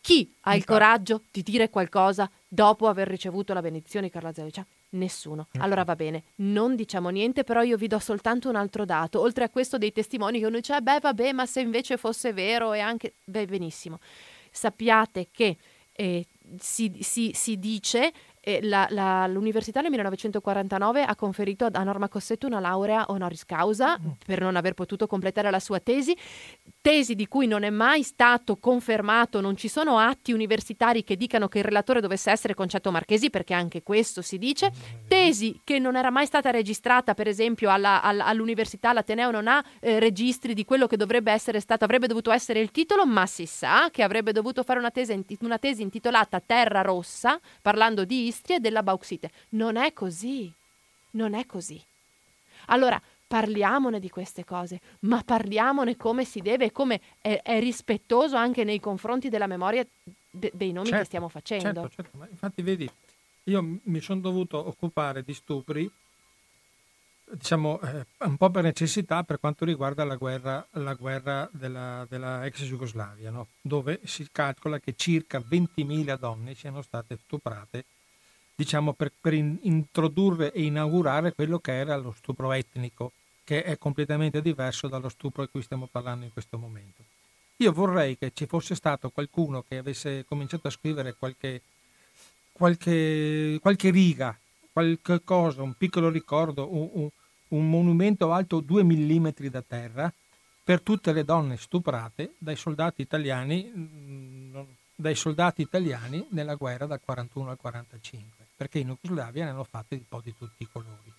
[0.00, 4.50] Chi ha il coraggio di dire qualcosa dopo aver ricevuto la benedizione di Carlo Azeglio
[4.50, 4.70] Ciampi?
[4.94, 5.48] Nessuno.
[5.58, 9.20] Allora va bene, non diciamo niente, però io vi do soltanto un altro dato.
[9.20, 12.32] Oltre a questo dei testimoni che uno dice, eh, beh vabbè, ma se invece fosse
[12.32, 13.14] vero e anche...
[13.24, 13.98] Beh, benissimo.
[14.50, 15.56] Sappiate che
[15.92, 16.26] eh,
[16.58, 18.12] si, si, si dice
[18.62, 24.10] la, la, l'università nel 1949 ha conferito a Norma Cossetto una laurea honoris causa mm.
[24.26, 26.16] per non aver potuto completare la sua tesi,
[26.84, 31.48] tesi di cui non è mai stato confermato, non ci sono atti universitari che dicano
[31.48, 34.70] che il relatore dovesse essere Concetto Marchesi, perché anche questo si dice,
[35.08, 39.64] tesi che non era mai stata registrata, per esempio alla, alla, all'università, l'Ateneo non ha
[39.80, 43.46] eh, registri di quello che dovrebbe essere stato, avrebbe dovuto essere il titolo, ma si
[43.46, 48.56] sa che avrebbe dovuto fare una tesi, una tesi intitolata Terra Rossa, parlando di Istria
[48.56, 49.30] e della bauxite.
[49.50, 50.52] Non è così.
[51.12, 51.82] Non è così.
[52.66, 53.00] Allora,
[53.34, 58.62] parliamone di queste cose, ma parliamone come si deve e come è, è rispettoso anche
[58.62, 59.84] nei confronti della memoria
[60.30, 61.80] de, dei nomi certo, che stiamo facendo.
[61.80, 62.88] Certo, certo, ma infatti vedi,
[63.44, 65.90] io mi sono dovuto occupare di stupri,
[67.24, 72.46] diciamo, eh, un po' per necessità per quanto riguarda la guerra, la guerra della, della,
[72.46, 73.48] ex Jugoslavia, no?
[73.60, 77.84] dove si calcola che circa 20.000 donne siano state stuprate
[78.54, 83.10] diciamo, per, per in, introdurre e inaugurare quello che era lo stupro etnico,
[83.44, 87.04] che è completamente diverso dallo stupro di cui stiamo parlando in questo momento.
[87.58, 91.62] Io vorrei che ci fosse stato qualcuno che avesse cominciato a scrivere qualche,
[92.50, 94.36] qualche, qualche riga,
[94.72, 97.08] qualche cosa, un piccolo ricordo, un, un,
[97.48, 100.12] un monumento alto due millimetri da terra,
[100.64, 104.60] per tutte le donne stuprate dai soldati italiani, mm,
[104.96, 109.94] dai soldati italiani nella guerra dal 41 al 45, perché in Jugoslavia ne hanno fatte
[109.94, 111.12] un po' di tutti i colori.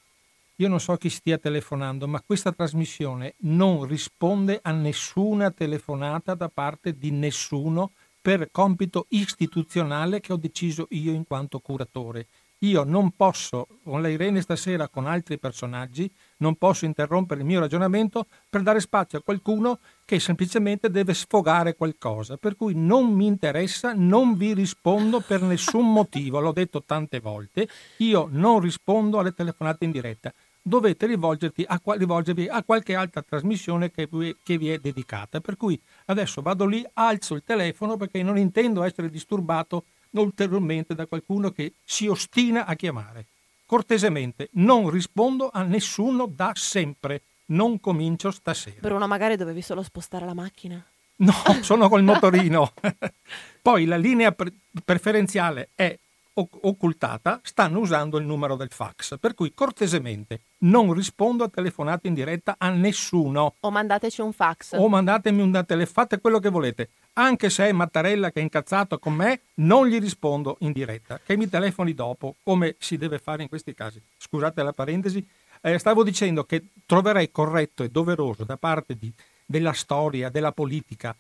[0.60, 6.48] Io non so chi stia telefonando, ma questa trasmissione non risponde a nessuna telefonata da
[6.48, 7.92] parte di nessuno
[8.22, 12.28] per compito istituzionale che ho deciso io in quanto curatore.
[12.60, 17.60] Io non posso, con la Irene stasera, con altri personaggi, non posso interrompere il mio
[17.60, 22.38] ragionamento per dare spazio a qualcuno che semplicemente deve sfogare qualcosa.
[22.38, 27.68] Per cui non mi interessa, non vi rispondo per nessun motivo, l'ho detto tante volte,
[27.98, 30.34] io non rispondo alle telefonate in diretta.
[30.68, 35.40] Dovete a, rivolgervi a qualche altra trasmissione che vi, che vi è dedicata.
[35.40, 41.06] Per cui adesso vado lì, alzo il telefono perché non intendo essere disturbato ulteriormente da
[41.06, 43.28] qualcuno che si ostina a chiamare.
[43.68, 47.22] Cortesemente, non rispondo a nessuno da sempre.
[47.48, 48.80] Non comincio stasera.
[48.80, 50.84] Bruno, magari dovevi solo spostare la macchina.
[51.18, 52.74] No, sono col motorino.
[53.62, 54.52] Poi la linea pre-
[54.84, 55.96] preferenziale è
[56.36, 59.18] occultata, stanno usando il numero del fax.
[59.20, 63.56] Per cui cortesemente non rispondo a telefonate in diretta a nessuno.
[63.60, 64.74] O mandateci un fax.
[64.74, 66.90] O mandatemi un telefono, fate quello che volete.
[67.14, 71.20] Anche se è Mattarella che è incazzato con me, non gli rispondo in diretta.
[71.24, 74.02] Che mi telefoni dopo, come si deve fare in questi casi.
[74.18, 75.26] Scusate la parentesi.
[75.62, 79.12] Eh, stavo dicendo che troverei corretto e doveroso da parte di,
[79.46, 81.16] della storia, della politica,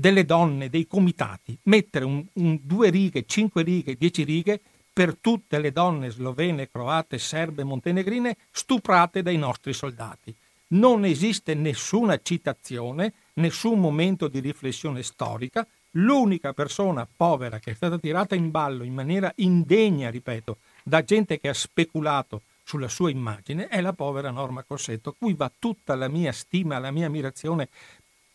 [0.00, 4.58] delle donne, dei comitati, mettere un, un, due righe, cinque righe, dieci righe
[4.92, 10.34] per tutte le donne slovene, croate, serbe, montenegrine stuprate dai nostri soldati.
[10.68, 15.66] Non esiste nessuna citazione, nessun momento di riflessione storica.
[15.94, 21.38] L'unica persona povera che è stata tirata in ballo in maniera indegna, ripeto, da gente
[21.38, 25.96] che ha speculato sulla sua immagine è la povera Norma Cossetto, a cui va tutta
[25.96, 27.68] la mia stima, la mia ammirazione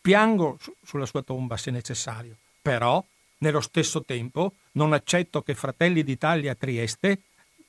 [0.05, 3.03] piango sulla sua tomba se necessario, però
[3.39, 7.21] nello stesso tempo non accetto che Fratelli d'Italia a Trieste,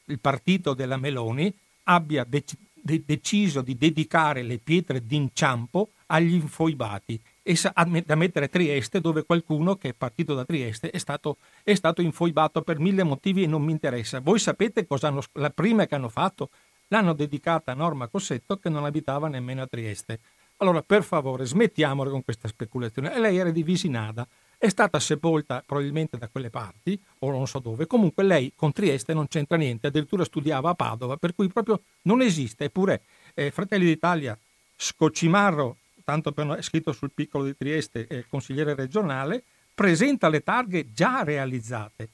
[0.05, 1.51] il partito della Meloni,
[1.85, 7.73] abbia dec- de- deciso di dedicare le pietre d'inciampo agli infoibati e sa-
[8.05, 12.61] da mettere Trieste dove qualcuno che è partito da Trieste è stato, è stato infoibato
[12.61, 14.21] per mille motivi e non mi interessa.
[14.21, 16.51] Voi sapete cosa hanno, la prima che hanno fatto?
[16.89, 20.21] L'hanno dedicata a Norma Cossetto che non abitava nemmeno a Trieste.
[20.59, 23.19] Allora, per favore, smettiamola con questa speculazione.
[23.19, 24.27] Lei era di Visinada,
[24.57, 27.87] è stata sepolta probabilmente da quelle parti, o non so dove.
[27.87, 32.23] Comunque lei con Trieste non c'entra niente, addirittura studiava a Padova, per cui proprio non
[32.23, 32.65] esiste.
[32.65, 33.03] Eppure
[33.35, 34.39] eh, Fratelli d'Italia,
[34.75, 39.45] Scocimarro, tanto per scritto sul piccolo di Trieste, eh, consigliere regionale,
[39.75, 42.09] presenta le targhe già realizzate.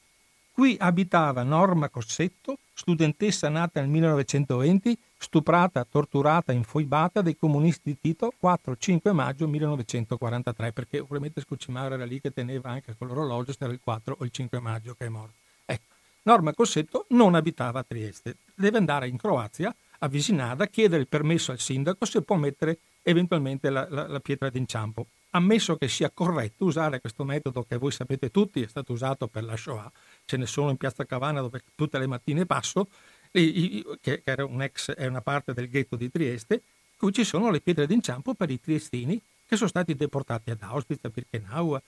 [0.54, 8.34] Qui abitava Norma Cossetto, studentessa nata nel 1920, stuprata, torturata, infoibata dai comunisti di Tito
[8.40, 13.72] 4-5 maggio 1943, perché ovviamente Scocimaro era lì che teneva anche con l'orologio se era
[13.72, 15.36] il 4 o il 5 maggio che è morto.
[15.64, 15.94] Ecco,
[16.24, 21.52] Norma Cossetto non abitava a Trieste, deve andare in Croazia, a Visinada, chiedere il permesso
[21.52, 25.06] al sindaco se può mettere eventualmente la, la, la pietra d'inciampo.
[25.34, 29.44] Ammesso che sia corretto usare questo metodo che voi sapete tutti è stato usato per
[29.44, 29.90] la Shoah,
[30.24, 32.88] ce ne sono in Piazza Cavana dove tutte le mattine passo,
[33.30, 36.62] che era un ex, è una parte del ghetto di Trieste,
[36.96, 39.20] cui ci sono le pietre d'inciampo per i triestini
[39.52, 41.82] che sono stati deportati ad Auschwitz, a Birkenau, a,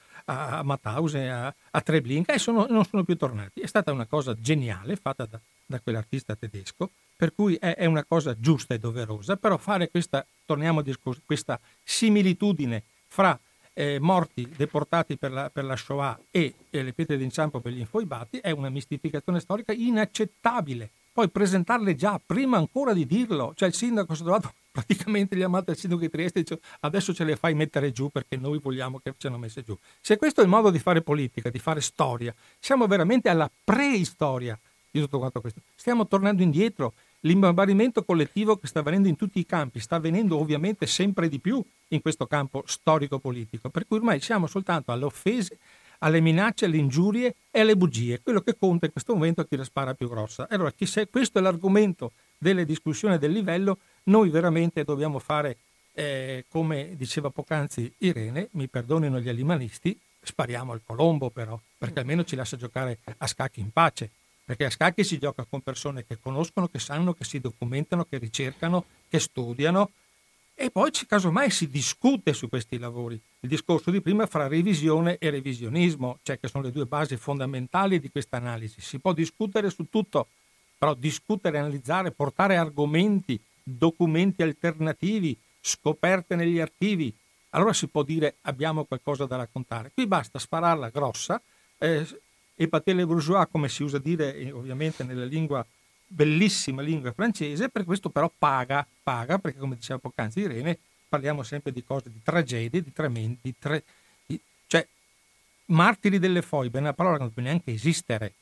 [0.59, 3.61] a Mauthausen, a, a Treblinka e sono, non sono più tornati.
[3.61, 8.05] È stata una cosa geniale fatta da, da quell'artista tedesco, per cui è, è, una
[8.05, 13.39] cosa giusta e doverosa, però fare questa, torniamo al discorso, questa similitudine fra
[13.75, 17.81] eh, morti deportati per la, per la Shoah e, e, le pietre d'inciampo per gli
[17.81, 20.91] infoibati è una mistificazione storica inaccettabile.
[21.13, 25.71] Poi presentarle già, prima ancora di dirlo, cioè il sindaco si è trovato praticamente chiamato
[25.71, 29.15] il sindaco di Trieste dice adesso ce le fai mettere giù perché noi vogliamo che
[29.17, 29.77] ce ne messe giù.
[30.01, 34.59] Se questo è il modo di fare politica, di fare storia, siamo veramente alla preistoria
[34.91, 35.61] di tutto quanto questo.
[35.75, 36.95] Stiamo tornando indietro.
[37.25, 41.63] L'imbarbarimento collettivo che sta avvenendo in tutti i campi sta avvenendo ovviamente sempre di più
[41.89, 45.59] in questo campo storico-politico, per cui ormai siamo soltanto alle offese
[46.05, 48.21] alle minacce, alle ingiurie e alle bugie.
[48.23, 50.47] Quello che conta in questo momento è chi la spara più grossa.
[50.51, 55.57] Allora, se questo è l'argomento delle discussioni del livello, noi veramente dobbiamo fare,
[55.93, 62.25] eh, come diceva poc'anzi Irene, mi perdonino gli animalisti, spariamo al colombo però, perché almeno
[62.25, 64.11] ci lascia giocare a scacchi in pace.
[64.45, 68.19] Perché a scacchi si gioca con persone che conoscono, che sanno, che si documentano, che
[68.19, 69.91] ricercano, che studiano,
[70.55, 73.21] e poi casomai si discute su questi lavori.
[73.41, 77.99] Il discorso di prima fra revisione e revisionismo, cioè che sono le due basi fondamentali
[77.99, 78.81] di questa analisi.
[78.81, 80.29] Si può discutere su tutto,
[80.79, 87.13] però discutere, analizzare, portare argomenti, documenti alternativi, scoperte negli archivi,
[87.51, 89.91] allora si può dire abbiamo qualcosa da raccontare.
[89.93, 91.41] Qui basta spararla grossa,
[91.79, 92.07] eh,
[92.57, 95.65] e patele bourgeois, come si usa dire eh, ovviamente nella lingua,
[96.07, 100.79] bellissima lingua francese, per questo però paga, paga, perché come diceva poc'anzi Irene,
[101.09, 103.55] parliamo sempre di cose, di tragedie, di tremendi, di
[104.27, 104.87] di, cioè
[105.67, 108.33] martiri delle foibe è una parola che non può neanche esistere,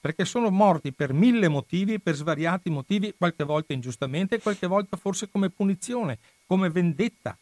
[0.00, 5.28] perché sono morti per mille motivi, per svariati motivi, qualche volta ingiustamente, qualche volta forse
[5.30, 7.36] come punizione, come vendetta.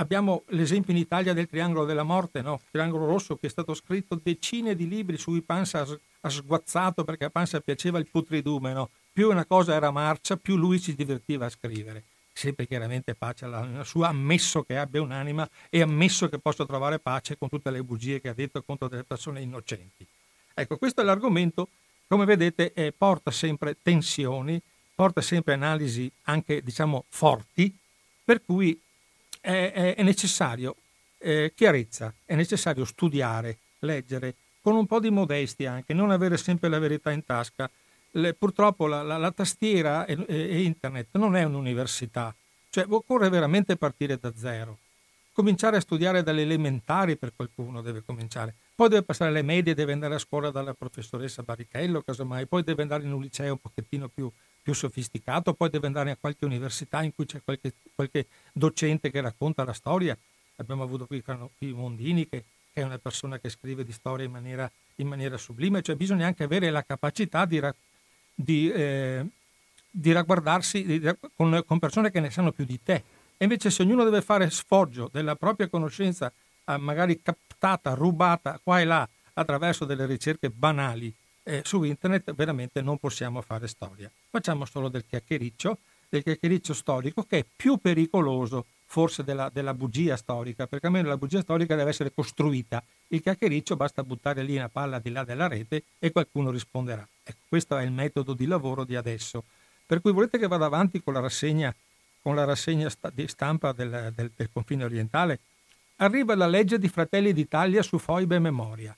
[0.00, 2.60] Abbiamo l'esempio in Italia del triangolo della morte, no?
[2.62, 5.84] Il triangolo rosso che è stato scritto decine di libri su cui Pansa
[6.20, 8.90] ha sguazzato perché a Pansa piaceva il putridume, no?
[9.12, 12.04] Più una cosa era marcia, più lui si divertiva a scrivere
[12.38, 17.36] sempre chiaramente pace all'anima sua, ammesso che abbia un'anima e ammesso che possa trovare pace
[17.36, 20.06] con tutte le bugie che ha detto contro delle persone innocenti.
[20.54, 21.68] Ecco, questo è l'argomento,
[22.06, 24.60] come vedete, eh, porta sempre tensioni,
[24.94, 27.76] porta sempre analisi anche, diciamo, forti,
[28.24, 28.80] per cui
[29.48, 30.76] è, è, è necessario
[31.18, 36.68] eh, chiarezza, è necessario studiare, leggere, con un po' di modestia anche, non avere sempre
[36.68, 37.70] la verità in tasca.
[38.12, 42.34] Le, purtroppo la, la, la tastiera e, e, internet non è un'università,
[42.68, 44.78] cioè occorre veramente partire da zero.
[45.32, 49.92] Cominciare a studiare dalle elementari per qualcuno deve cominciare poi deve passare alle medie, deve
[49.92, 54.06] andare a scuola dalla professoressa Barrichello, casomai, poi deve andare in un liceo un pochettino
[54.06, 54.30] più,
[54.68, 59.22] più sofisticato, poi deve andare a qualche università in cui c'è qualche, qualche docente che
[59.22, 60.14] racconta la storia.
[60.56, 61.24] Abbiamo avuto qui,
[61.56, 65.38] qui Mondini, che, che, è una persona che scrive di storia in maniera, in maniera
[65.38, 67.62] sublime, cioè bisogna anche avere la capacità di,
[68.34, 69.26] di, eh,
[69.90, 73.02] di ragguardarsi di, con, con persone che ne sanno più di te.
[73.38, 76.30] E invece se ognuno deve fare sfoggio della propria conoscenza
[76.78, 81.10] magari captata, rubata qua e là attraverso delle ricerche banali
[81.48, 84.10] eh, su internet, veramente non possiamo fare storia.
[84.28, 85.78] Facciamo solo del chiacchiericcio,
[86.08, 91.16] del chiacchiericcio storico che è più pericoloso forse della, della, bugia storica, perché almeno la
[91.16, 92.82] bugia storica deve essere costruita.
[93.08, 97.06] Il chiacchiericcio basta buttare lì una palla di là della rete e qualcuno risponderà.
[97.22, 99.44] Ecco, questo è il metodo di lavoro di adesso.
[99.86, 101.74] Per cui volete che vada avanti con la rassegna,
[102.22, 105.40] con la rassegna sta, di stampa del, del, del confine orientale?
[106.00, 108.96] arriva la legge di Fratelli d'Italia su foibe e memoria.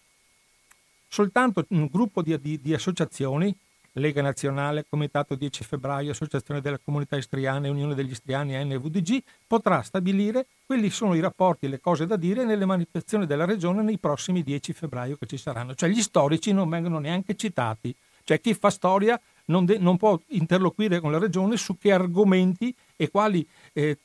[1.12, 3.52] Soltanto un gruppo di, di, di associazioni,
[3.94, 10.46] Lega Nazionale, Comitato 10 Febbraio, Associazione della Comunità Istriana Unione degli Istriani NVDG, potrà stabilire
[10.64, 14.44] quelli sono i rapporti e le cose da dire nelle manifestazioni della Regione nei prossimi
[14.44, 15.74] 10 febbraio che ci saranno.
[15.74, 17.92] Cioè gli storici non vengono neanche citati.
[18.22, 22.72] Cioè chi fa storia non, de- non può interloquire con la Regione su che argomenti
[22.94, 23.98] e quali eh,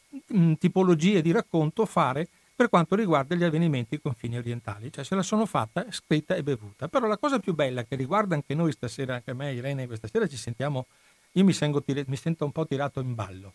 [0.58, 5.24] tipologie di racconto fare per quanto riguarda gli avvenimenti ai confini orientali, cioè se la
[5.24, 6.88] sono fatta, scritta e bevuta.
[6.88, 10.26] Però la cosa più bella che riguarda anche noi stasera, anche me, Irene, questa sera
[10.28, 10.86] ci sentiamo,
[11.34, 13.54] io mi, tir- mi sento un po' tirato in ballo,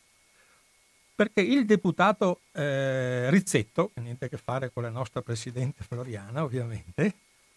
[1.14, 6.42] perché il deputato eh, Rizzetto, che niente a che fare con la nostra presidente Floriana
[6.44, 7.14] ovviamente,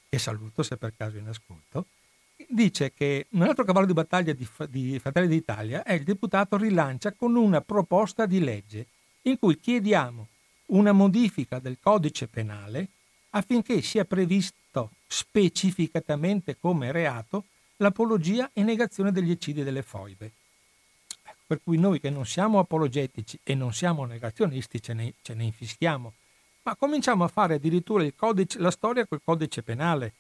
[0.10, 1.88] che saluto se per caso in ascolto,
[2.48, 7.12] dice che un altro cavallo di battaglia di, di Fratelli d'Italia è il deputato rilancia
[7.12, 8.88] con una proposta di legge
[9.24, 10.28] in cui chiediamo
[10.74, 12.88] una modifica del codice penale
[13.32, 17.46] affinché sia previsto specificatamente come reato
[17.78, 20.32] l'apologia e negazione degli eccidi delle foibe.
[21.24, 25.34] Ecco, per cui noi che non siamo apologetici e non siamo negazionisti ce ne, ce
[25.34, 26.14] ne infischiamo,
[26.64, 30.14] ma cominciamo a fare addirittura codice, la storia col codice penale,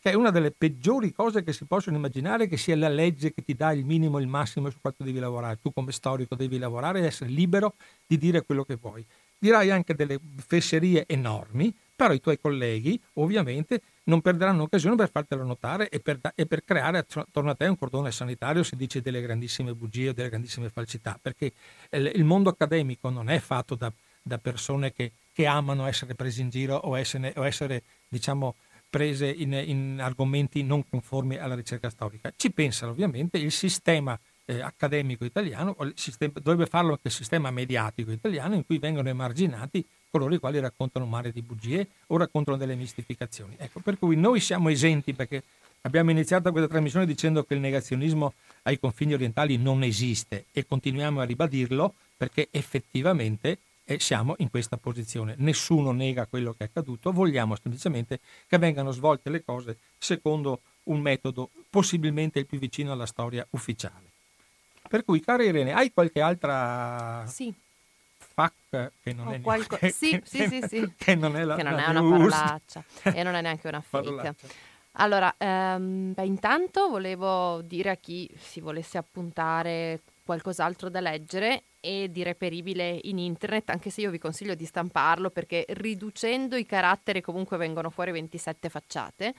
[0.00, 3.42] che è una delle peggiori cose che si possono immaginare che sia la legge che
[3.42, 5.58] ti dà il minimo e il massimo su quanto devi lavorare.
[5.60, 7.74] Tu come storico devi lavorare e essere libero
[8.06, 9.04] di dire quello che vuoi
[9.38, 15.44] dirai anche delle fesserie enormi, però i tuoi colleghi ovviamente non perderanno occasione per fartelo
[15.44, 19.20] notare e per, e per, creare attorno a te un cordone sanitario se dici delle
[19.20, 21.52] grandissime bugie o delle grandissime falsità, perché
[21.90, 26.50] il mondo accademico non è fatto da, da persone che, che, amano essere presi in
[26.50, 28.54] giro o essere, o essere diciamo,
[28.88, 32.32] prese in, in argomenti non conformi alla ricerca storica.
[32.34, 34.18] Ci pensano ovviamente il sistema
[34.48, 39.86] eh, accademico italiano, sistema, dovrebbe farlo anche il sistema mediatico italiano in cui vengono emarginati
[40.10, 43.56] coloro i quali raccontano mare di bugie o raccontano delle mistificazioni.
[43.58, 45.42] Ecco, per cui noi siamo esenti perché
[45.82, 48.32] abbiamo iniziato questa trasmissione dicendo che il negazionismo
[48.62, 54.78] ai confini orientali non esiste e continuiamo a ribadirlo perché effettivamente eh, siamo in questa
[54.78, 55.34] posizione.
[55.36, 61.00] Nessuno nega quello che è accaduto, vogliamo semplicemente che vengano svolte le cose secondo un
[61.00, 64.07] metodo possibilmente il più vicino alla storia ufficiale.
[64.88, 67.54] Per cui, cara Irene, hai qualche altra sì.
[68.16, 68.52] FAC
[69.02, 69.76] che non, è, qualco...
[69.92, 73.34] sì, sì, sì, che non è, la, che non la è una parolaccia e non
[73.34, 74.34] è neanche una fake.
[74.92, 82.10] Allora, ehm, beh, intanto volevo dire a chi si volesse appuntare qualcos'altro da leggere e
[82.10, 87.20] di reperibile in internet, anche se io vi consiglio di stamparlo perché riducendo i caratteri
[87.20, 89.34] comunque vengono fuori 27 facciate,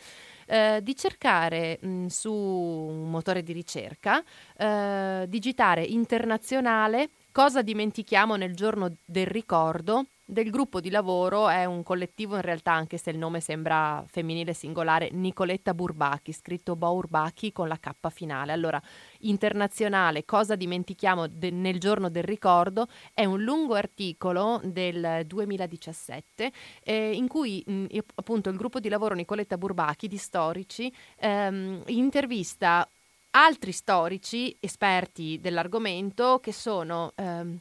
[0.48, 4.24] eh, di cercare mh, su un motore di ricerca,
[4.58, 11.82] eh, digitare internazionale, cosa dimentichiamo nel giorno del ricordo del gruppo di lavoro è un
[11.82, 17.68] collettivo in realtà, anche se il nome sembra femminile singolare, Nicoletta Burbacchi, scritto Bourbacchi con
[17.68, 18.52] la K finale.
[18.52, 18.80] Allora,
[19.22, 26.52] internazionale, cosa dimentichiamo de- nel giorno del ricordo, è un lungo articolo del 2017
[26.84, 32.88] eh, in cui mh, appunto il gruppo di lavoro Nicoletta Burbacchi di storici ehm, intervista
[33.32, 37.58] altri storici esperti dell'argomento che sono ehm,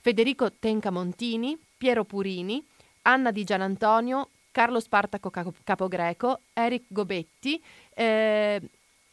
[0.00, 2.64] Federico Tenca Montini, Piero Purini,
[3.02, 7.62] Anna Di Gianantonio, Carlo Spartaco Capogreco, Eric Gobetti,
[7.94, 8.60] eh,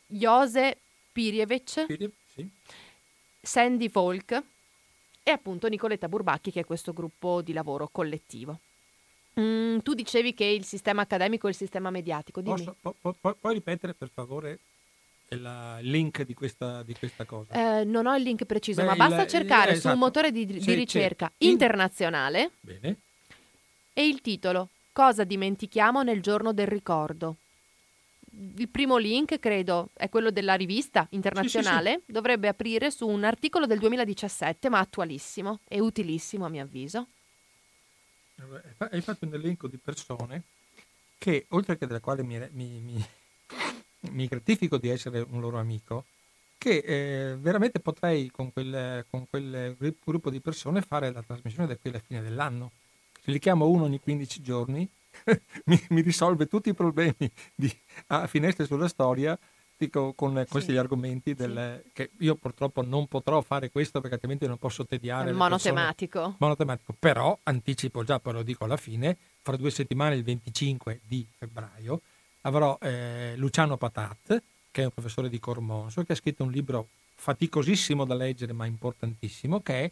[0.07, 0.78] Jose
[1.11, 1.86] Pirjevic,
[2.34, 2.49] sì.
[3.41, 4.43] Sandy Folk
[5.22, 8.59] e appunto Nicoletta Burbacchi che è questo gruppo di lavoro collettivo.
[9.39, 12.41] Mm, tu dicevi che il sistema accademico e il sistema mediatico.
[12.41, 14.59] Posso, po, po, puoi ripetere per favore
[15.34, 17.79] il link di questa, di questa cosa?
[17.79, 19.79] Eh, non ho il link preciso, Beh, ma basta il, cercare eh, esatto.
[19.79, 19.97] su un esatto.
[19.97, 21.34] motore di, di ricerca c'è.
[21.45, 22.97] internazionale Bene.
[23.93, 27.38] e il titolo Cosa dimentichiamo nel giorno del ricordo.
[28.57, 31.89] Il primo link, credo, è quello della rivista internazionale.
[31.89, 32.11] Sì, sì, sì.
[32.11, 37.07] Dovrebbe aprire su un articolo del 2017, ma attualissimo e utilissimo a mio avviso.
[38.77, 40.43] Hai fatto un elenco di persone
[41.17, 43.05] che, oltre che delle quali mi, mi, mi
[44.12, 46.06] mi gratifico di essere un loro amico,
[46.58, 51.76] che eh, veramente potrei con quel, con quel, gruppo di persone fare la trasmissione da
[51.76, 52.72] qui alla fine dell'anno.
[53.22, 54.88] Se li chiamo uno ogni 15 giorni,
[55.66, 57.72] mi, mi, risolve tutti i problemi di,
[58.08, 59.38] a finestre sulla storia
[59.78, 60.78] dico, con questi sì.
[60.78, 61.91] argomenti del, sì.
[61.93, 65.30] che io purtroppo non potrò fare questo perché altrimenti non posso tediare.
[65.30, 66.36] È monotematico.
[66.39, 71.28] Monotematico, però anticipo già, poi lo dico alla fine, fra due settimane, il 25 di
[71.38, 72.01] febbraio,
[72.43, 74.41] avrò eh, Luciano Patat,
[74.71, 78.65] che è un professore di Cormonso, che ha scritto un libro faticosissimo da leggere ma
[78.65, 79.91] importantissimo, che è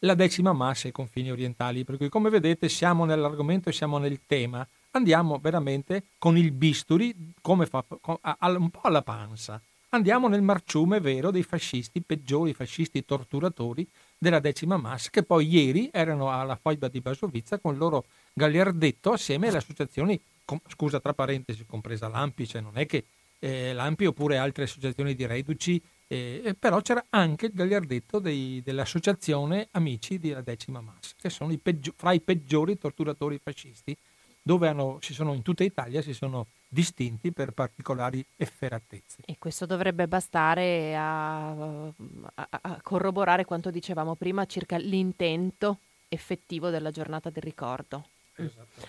[0.00, 1.84] La decima massa e i confini orientali.
[1.84, 4.66] Per cui, come vedete, siamo nell'argomento e siamo nel tema.
[4.92, 9.60] Andiamo veramente con il bisturi, come fa, un po' alla panza.
[9.90, 13.88] Andiamo nel marciume vero dei fascisti, peggiori fascisti torturatori
[14.18, 19.12] della decima massa, che poi ieri erano alla foiba di Basovizza con il loro gagliardetto
[19.12, 23.04] assieme alle associazioni com- scusa tra parentesi, compresa l'AMPI, cioè non è che
[23.38, 29.68] eh, l'AMPI oppure altre associazioni di reduci, eh, però c'era anche il gagliardetto dei, dell'associazione
[29.72, 33.94] Amici della Decima Massa, che sono i peggio- fra i peggiori torturatori fascisti,
[34.40, 39.18] dove hanno, si sono, in tutta Italia si sono distinti per particolari efferatezze.
[39.26, 41.92] E questo dovrebbe bastare a, a,
[42.34, 48.08] a corroborare quanto dicevamo prima circa l'intento effettivo della giornata del ricordo.
[48.36, 48.86] Esatto.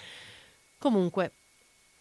[0.78, 1.34] Comunque,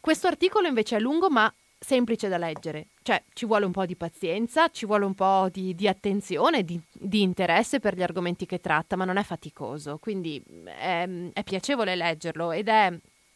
[0.01, 3.94] questo articolo invece è lungo ma semplice da leggere, cioè ci vuole un po' di
[3.94, 8.61] pazienza, ci vuole un po' di, di attenzione, di, di, interesse per gli argomenti che
[8.61, 12.92] tratta, ma non è faticoso, quindi è, è piacevole leggerlo ed è...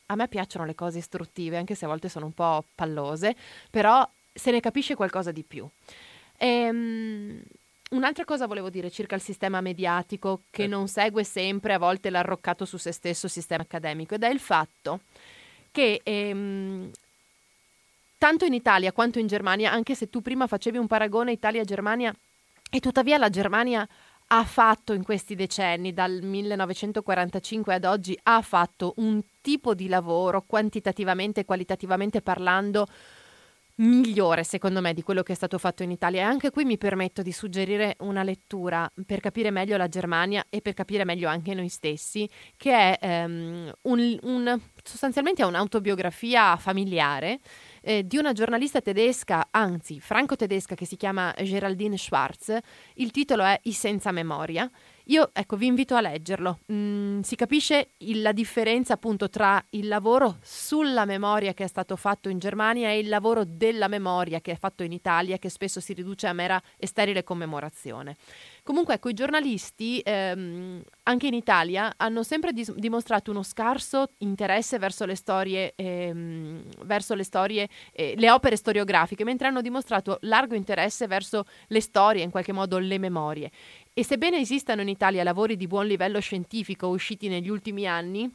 [0.06, 3.34] A me piacciono le cose istruttive, anche se a volte sono un po' pallose,
[3.70, 5.66] però se ne capisce qualcosa di più.
[6.36, 7.40] Ehm,
[7.90, 10.66] un'altra cosa volevo dire circa il sistema mediatico che eh.
[10.66, 15.00] non segue sempre a volte l'arroccato su se stesso sistema accademico ed è il fatto
[15.72, 16.90] che ehm,
[18.18, 22.14] tanto in Italia quanto in Germania, anche se tu prima facevi un paragone Italia-Germania,
[22.70, 23.86] e tuttavia la Germania
[24.28, 30.44] ha fatto in questi decenni, dal 1945 ad oggi, ha fatto un tipo di lavoro
[30.46, 32.86] quantitativamente e qualitativamente parlando
[33.76, 36.78] migliore secondo me di quello che è stato fatto in Italia e anche qui mi
[36.78, 41.54] permetto di suggerire una lettura per capire meglio la Germania e per capire meglio anche
[41.54, 47.40] noi stessi che è um, un, un, sostanzialmente un'autobiografia familiare
[47.82, 52.56] eh, di una giornalista tedesca, anzi franco-tedesca che si chiama Geraldine Schwarz.
[52.94, 54.70] Il titolo è I senza memoria
[55.06, 56.60] io ecco, vi invito a leggerlo.
[56.72, 61.96] Mm, si capisce il, la differenza appunto tra il lavoro sulla memoria che è stato
[61.96, 65.80] fatto in Germania e il lavoro della memoria che è fatto in Italia, che spesso
[65.80, 68.16] si riduce a mera e sterile commemorazione.
[68.62, 74.78] Comunque, ecco, i giornalisti ehm, anche in Italia hanno sempre dis- dimostrato uno scarso interesse
[74.78, 80.54] verso le storie, ehm, verso le storie, eh, le opere storiografiche, mentre hanno dimostrato largo
[80.54, 83.50] interesse verso le storie, in qualche modo le memorie.
[83.94, 88.30] E sebbene esistano in Italia lavori di buon livello scientifico usciti negli ultimi anni,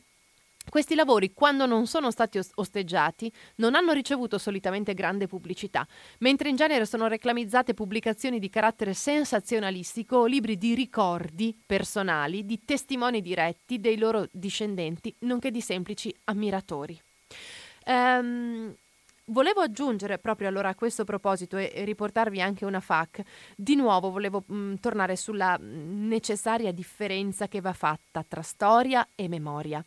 [0.70, 5.88] Questi lavori, quando non sono stati osteggiati, non hanno ricevuto solitamente grande pubblicità,
[6.20, 12.60] mentre in genere sono reclamizzate pubblicazioni di carattere sensazionalistico o libri di ricordi personali di
[12.66, 17.02] testimoni diretti dei loro discendenti, nonché di semplici ammiratori.
[17.86, 18.76] Um,
[19.30, 23.22] Volevo aggiungere proprio allora a questo proposito e, riportarvi anche una FAC.
[23.58, 29.06] Di nuovo volevo mh, mm, tornare sulla mm, necessaria differenza che va fatta tra storia
[29.16, 29.84] e memoria.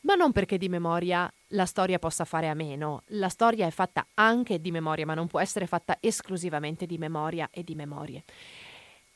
[0.00, 3.04] Ma non perché di memoria la storia possa fare a meno.
[3.06, 7.48] La storia è fatta anche di memoria, ma non può essere fatta esclusivamente di memoria
[7.50, 8.24] e di memorie.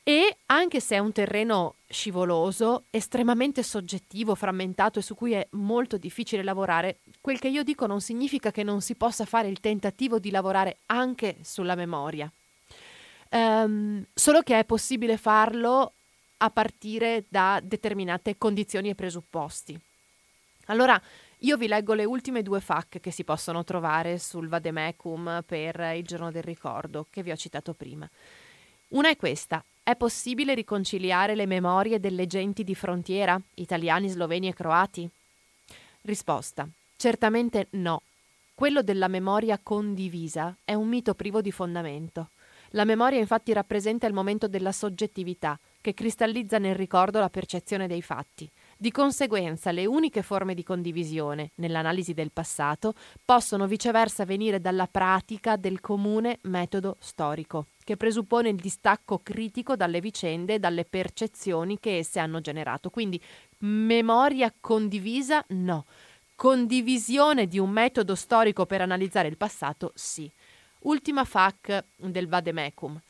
[0.09, 5.97] E anche se è un terreno scivoloso, estremamente soggettivo, frammentato e su cui è molto
[5.97, 10.21] difficile lavorare, quel che io dico non significa che non si possa fare il tentativo
[10.21, 12.31] di lavorare anche sulla memoria.
[13.31, 15.95] Um, solo che è possibile farlo
[16.37, 19.77] a partire da determinate condizioni e presupposti.
[20.67, 21.03] Allora,
[21.39, 26.05] io vi leggo le ultime due FAC che si possono trovare sul Vademecum per il
[26.05, 28.09] giorno del ricordo, che vi ho citato prima.
[28.89, 29.65] Una è questa.
[29.83, 35.09] È possibile riconciliare le memorie delle genti di frontiera, italiani, sloveni e croati?
[36.03, 36.69] Risposta.
[36.97, 38.03] Certamente no.
[38.55, 42.31] Quello della memoria condivisa è un mito privo di fondamento.
[42.71, 48.03] La memoria infatti rappresenta il momento della soggettività, che cristallizza nel ricordo la percezione dei
[48.03, 48.49] fatti.
[48.77, 55.57] Di conseguenza, le uniche forme di condivisione, nell'analisi del passato, possono viceversa venire dalla pratica
[55.57, 61.99] del comune metodo storico, che presuppone il distacco critico dalle vicende e dalle percezioni che
[61.99, 62.91] esse hanno generato.
[62.91, 63.23] Quindi
[63.59, 65.87] memoria condivisa no.
[66.35, 70.29] Condivisione di un metodo storico per analizzare il passato sì.
[70.81, 73.01] Ultima FAC del Vademecum.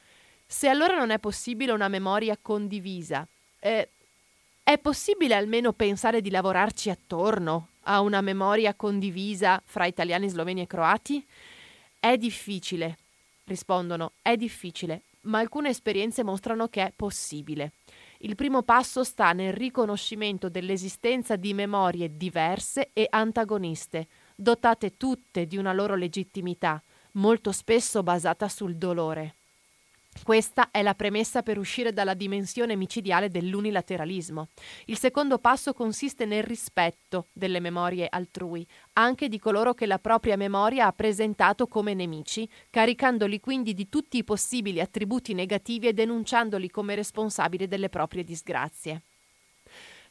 [0.47, 3.27] Se allora non è possibile una memoria condivisa,
[3.59, 3.89] eh,
[4.63, 10.67] è possibile almeno pensare di lavorarci attorno a una memoria condivisa fra italiani, sloveni e
[10.67, 11.27] croati?
[11.99, 12.99] È difficile,
[13.47, 17.73] rispondono, è difficile, ma alcune esperienze mostrano che è possibile.
[18.19, 25.57] Il primo passo sta nel riconoscimento dell'esistenza di memorie diverse e antagoniste, dotate tutte di
[25.57, 26.83] una loro legittimità,
[27.13, 29.37] molto spesso basata sul dolore.
[30.23, 34.49] Questa è la premessa per uscire dalla dimensione micidiale dell'unilateralismo.
[34.87, 40.37] Il secondo passo consiste nel rispetto delle memorie altrui, anche di coloro che la propria
[40.37, 46.71] memoria ha presentato come nemici, caricandoli quindi di tutti i possibili attributi negativi e denunciandoli
[46.71, 49.03] come responsabili delle proprie disgrazie.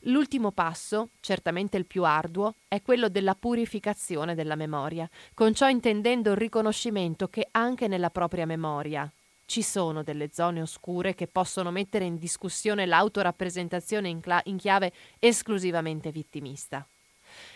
[0.07, 6.31] L'ultimo passo, certamente il più arduo, è quello della purificazione della memoria, con ciò intendendo
[6.31, 9.11] il riconoscimento che anche nella propria memoria,
[9.45, 14.91] ci sono delle zone oscure che possono mettere in discussione l'autorappresentazione in, cla- in chiave
[15.19, 16.85] esclusivamente vittimista.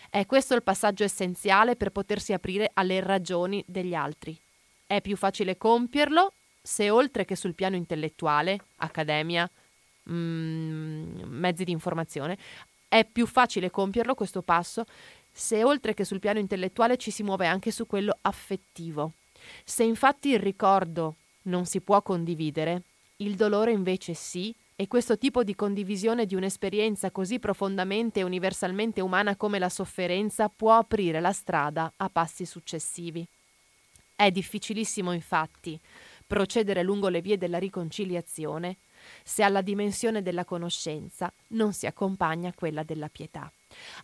[0.08, 4.38] È questo il passaggio essenziale per potersi aprire alle ragioni degli altri.
[4.86, 6.32] È più facile compierlo
[6.62, 9.48] se oltre che sul piano intellettuale, accademia,
[10.10, 12.36] mm, mezzi di informazione,
[12.88, 14.84] è più facile compierlo questo passo
[15.32, 19.12] se oltre che sul piano intellettuale ci si muove anche su quello affettivo.
[19.64, 21.14] Se infatti il ricordo
[21.50, 22.84] non si può condividere,
[23.16, 29.02] il dolore invece sì, e questo tipo di condivisione di un'esperienza così profondamente e universalmente
[29.02, 33.26] umana come la sofferenza può aprire la strada a passi successivi.
[34.16, 35.78] È difficilissimo, infatti,
[36.26, 38.78] procedere lungo le vie della riconciliazione
[39.22, 43.52] se alla dimensione della conoscenza non si accompagna quella della pietà.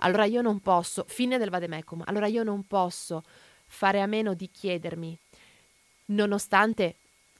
[0.00, 3.22] Allora io non posso, fine del vademecum, allora io non posso
[3.66, 5.18] fare a meno di chiedermi,
[6.06, 6.96] nonostante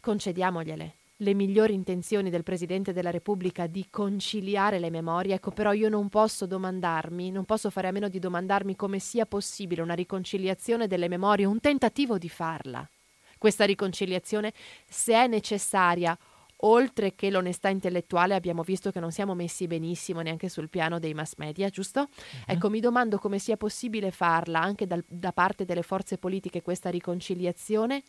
[0.07, 5.89] concediamogliele le migliori intenzioni del Presidente della Repubblica di conciliare le memorie, ecco però io
[5.89, 10.87] non posso domandarmi, non posso fare a meno di domandarmi come sia possibile una riconciliazione
[10.87, 12.89] delle memorie, un tentativo di farla.
[13.37, 14.53] Questa riconciliazione,
[14.87, 16.17] se è necessaria,
[16.61, 21.15] oltre che l'onestà intellettuale, abbiamo visto che non siamo messi benissimo neanche sul piano dei
[21.15, 22.01] mass media, giusto?
[22.01, 22.43] Uh-huh.
[22.47, 26.91] Ecco, mi domando come sia possibile farla anche dal, da parte delle forze politiche questa
[26.91, 28.03] riconciliazione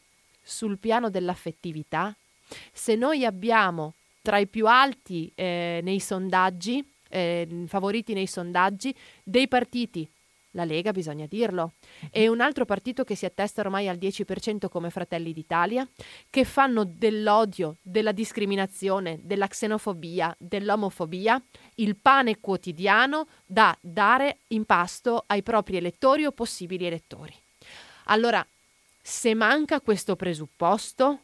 [0.47, 2.15] sul piano dell'affettività,
[2.71, 9.47] se noi abbiamo tra i più alti eh, nei sondaggi, eh, favoriti nei sondaggi, dei
[9.47, 10.09] partiti,
[10.51, 11.73] la Lega bisogna dirlo,
[12.09, 15.87] e un altro partito che si attesta ormai al 10% come Fratelli d'Italia,
[16.29, 21.41] che fanno dell'odio, della discriminazione, della xenofobia, dell'omofobia
[21.75, 27.33] il pane quotidiano da dare in pasto ai propri elettori o possibili elettori.
[28.05, 28.45] Allora,
[29.09, 31.19] se manca questo presupposto,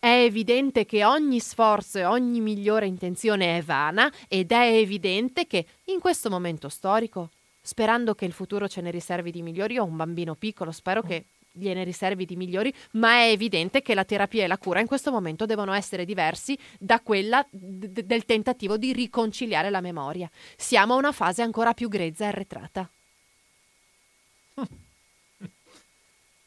[0.00, 5.64] è evidente che ogni sforzo e ogni migliore intenzione è vana ed è evidente che
[5.84, 7.30] in questo momento storico
[7.62, 9.74] sperando che il futuro ce ne riservi di migliori.
[9.74, 13.94] Io ho un bambino piccolo, spero che gliene riservi di migliori, ma è evidente che
[13.94, 18.24] la terapia e la cura in questo momento devono essere diversi da quella d- del
[18.24, 20.28] tentativo di riconciliare la memoria.
[20.56, 22.90] Siamo a una fase ancora più grezza e arretrata.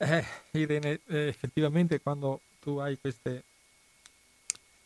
[0.03, 3.43] Eh, Irene, eh, effettivamente quando tu hai queste,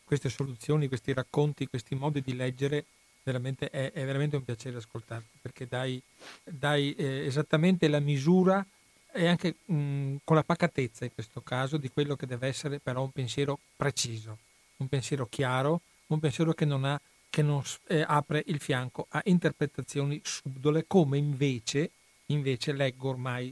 [0.04, 2.86] queste soluzioni, questi racconti, questi modi di leggere,
[3.24, 6.00] veramente è, è veramente un piacere ascoltarti perché dai,
[6.44, 8.64] dai eh, esattamente la misura
[9.12, 13.02] e anche mh, con la pacatezza in questo caso di quello che deve essere però
[13.02, 14.38] un pensiero preciso,
[14.78, 19.22] un pensiero chiaro, un pensiero che non, ha, che non eh, apre il fianco a
[19.26, 21.90] interpretazioni subdole come invece,
[22.28, 23.52] invece leggo ormai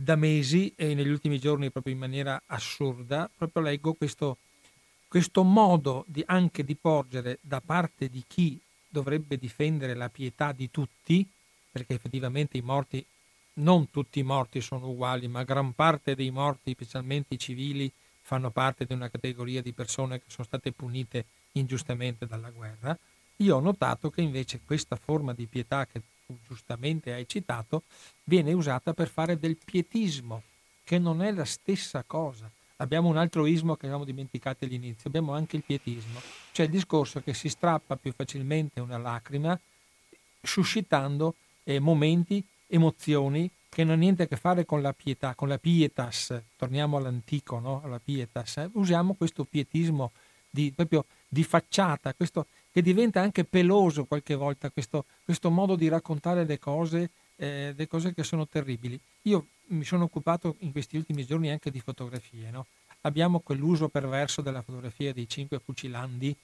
[0.00, 4.38] da mesi e negli ultimi giorni proprio in maniera assurda, proprio leggo questo,
[5.08, 10.70] questo modo di, anche di porgere da parte di chi dovrebbe difendere la pietà di
[10.70, 11.28] tutti,
[11.72, 13.04] perché effettivamente i morti
[13.54, 17.90] non tutti i morti sono uguali, ma gran parte dei morti, specialmente i civili,
[18.22, 22.96] fanno parte di una categoria di persone che sono state punite ingiustamente dalla guerra,
[23.38, 26.00] io ho notato che invece questa forma di pietà che
[26.46, 27.84] giustamente hai citato
[28.24, 30.42] viene usata per fare del pietismo,
[30.84, 32.50] che non è la stessa cosa.
[32.76, 36.20] Abbiamo un altro ismo che avevamo dimenticato all'inizio, abbiamo anche il pietismo,
[36.52, 39.58] cioè il discorso che si strappa più facilmente una lacrima
[40.42, 41.34] suscitando
[41.64, 45.58] eh, momenti emozioni che non hanno niente a che fare con la pietà, con la
[45.58, 47.80] pietas, torniamo all'antico, no?
[47.82, 48.70] alla pietas, eh?
[48.74, 50.12] usiamo questo pietismo
[50.50, 55.88] di, proprio di facciata, questo, che diventa anche peloso qualche volta, questo, questo modo di
[55.88, 58.98] raccontare le cose, eh, le cose che sono terribili.
[59.22, 62.66] Io mi sono occupato in questi ultimi giorni anche di fotografie, no?
[63.02, 66.34] abbiamo quell'uso perverso della fotografia dei cinque fucilandi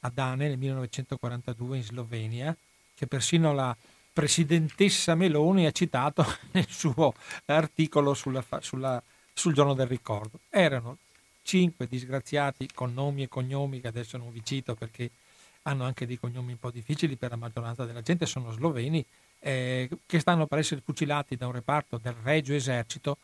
[0.00, 2.56] a Dane nel 1942 in Slovenia,
[2.94, 3.76] che persino la,
[4.16, 7.12] presidentessa Meloni ha citato nel suo
[7.44, 9.02] articolo sulla, sulla,
[9.34, 10.40] sul giorno del ricordo.
[10.48, 10.96] Erano
[11.42, 15.10] cinque disgraziati con nomi e cognomi che adesso non vi cito perché
[15.66, 19.04] hanno anche dei cognomi un po' difficili per la maggioranza della gente, sono sloveni,
[19.40, 23.18] eh, che stanno per essere fucilati da un reparto del Regio Esercito,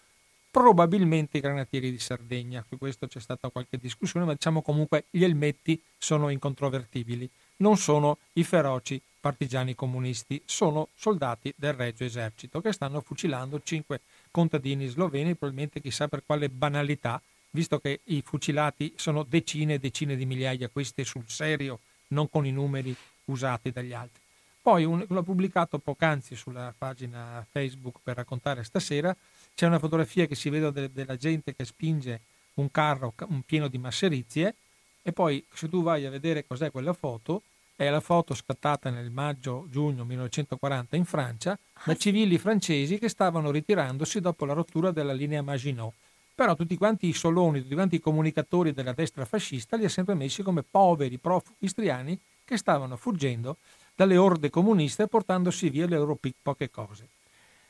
[0.50, 2.64] probabilmente i granatieri di Sardegna.
[2.68, 7.28] Su questo c'è stata qualche discussione, ma diciamo comunque gli elmetti sono incontrovertibili,
[7.58, 14.00] non sono i feroci partigiani comunisti, sono soldati del Regio Esercito che stanno fucilando cinque
[14.32, 20.16] contadini sloveni, probabilmente chissà per quale banalità, visto che i fucilati sono decine e decine
[20.16, 21.78] di migliaia, questi sul serio,
[22.12, 22.94] non con i numeri
[23.26, 24.20] usati dagli altri.
[24.62, 29.14] Poi un, l'ho pubblicato poc'anzi sulla pagina Facebook per raccontare stasera,
[29.54, 32.20] c'è una fotografia che si vede de, della gente che spinge
[32.54, 34.54] un carro un pieno di masserizie
[35.02, 37.42] e poi se tu vai a vedere cos'è quella foto,
[37.74, 44.20] è la foto scattata nel maggio-giugno 1940 in Francia da civili francesi che stavano ritirandosi
[44.20, 45.92] dopo la rottura della linea Maginot.
[46.42, 50.14] Però tutti quanti i soloni, tutti quanti i comunicatori della destra fascista li ha sempre
[50.14, 53.58] messi come poveri profughi istriani che stavano fuggendo
[53.94, 57.06] dalle orde comuniste portandosi via le loro poche cose.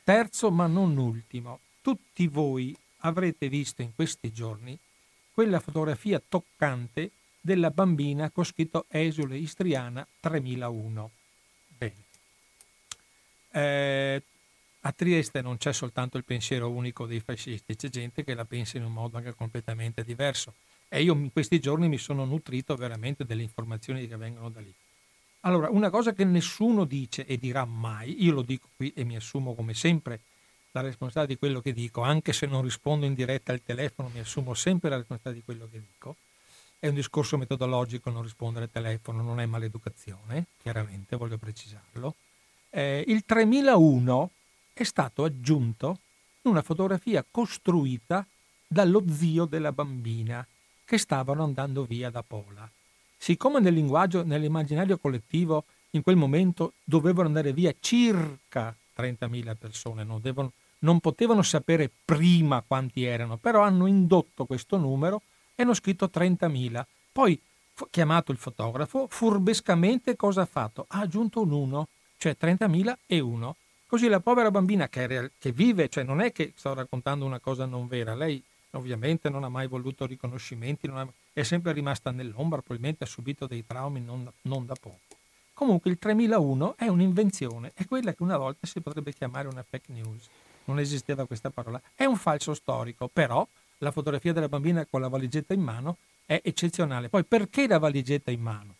[0.03, 4.75] Terzo, ma non ultimo, tutti voi avrete visto in questi giorni
[5.31, 11.11] quella fotografia toccante della bambina con scritto Esule Istriana 3001.
[11.77, 12.03] Bene.
[13.51, 14.23] Eh,
[14.85, 18.77] a Trieste non c'è soltanto il pensiero unico dei fascisti, c'è gente che la pensa
[18.77, 20.53] in un modo anche completamente diverso.
[20.89, 24.73] E io in questi giorni mi sono nutrito veramente delle informazioni che vengono da lì.
[25.41, 29.15] Allora, una cosa che nessuno dice e dirà mai, io lo dico qui e mi
[29.15, 30.21] assumo come sempre
[30.71, 34.19] la responsabilità di quello che dico, anche se non rispondo in diretta al telefono, mi
[34.19, 36.15] assumo sempre la responsabilità di quello che dico
[36.83, 42.15] è un discorso metodologico non rispondere al telefono, non è maleducazione, chiaramente voglio precisarlo.
[42.69, 44.29] Eh, il 3001
[44.81, 45.99] è stato aggiunto
[46.43, 48.25] una fotografia costruita
[48.67, 50.45] dallo zio della bambina
[50.83, 52.69] che stavano andando via da Pola.
[53.17, 60.19] Siccome nel linguaggio, nell'immaginario collettivo, in quel momento dovevano andare via circa 30.000 persone, non,
[60.21, 65.21] devono, non potevano sapere prima quanti erano, però hanno indotto questo numero
[65.55, 66.83] e hanno scritto 30.000.
[67.11, 67.39] Poi,
[67.89, 70.85] chiamato il fotografo, furbescamente cosa ha fatto?
[70.89, 71.87] Ha aggiunto un 1,
[72.17, 73.55] cioè 30.000 e 1.
[73.93, 77.65] Così la povera bambina che, che vive, cioè non è che sto raccontando una cosa
[77.67, 83.03] non vera, lei ovviamente non ha mai voluto riconoscimenti, ha, è sempre rimasta nell'ombra, probabilmente
[83.03, 84.97] ha subito dei traumi non, non da poco.
[85.53, 89.93] Comunque il 3001 è un'invenzione, è quella che una volta si potrebbe chiamare una fake
[89.93, 90.27] news.
[90.63, 91.79] Non esisteva questa parola.
[91.93, 93.47] È un falso storico, però
[93.77, 97.09] la fotografia della bambina con la valigetta in mano è eccezionale.
[97.09, 98.73] Poi perché la valigetta in mano?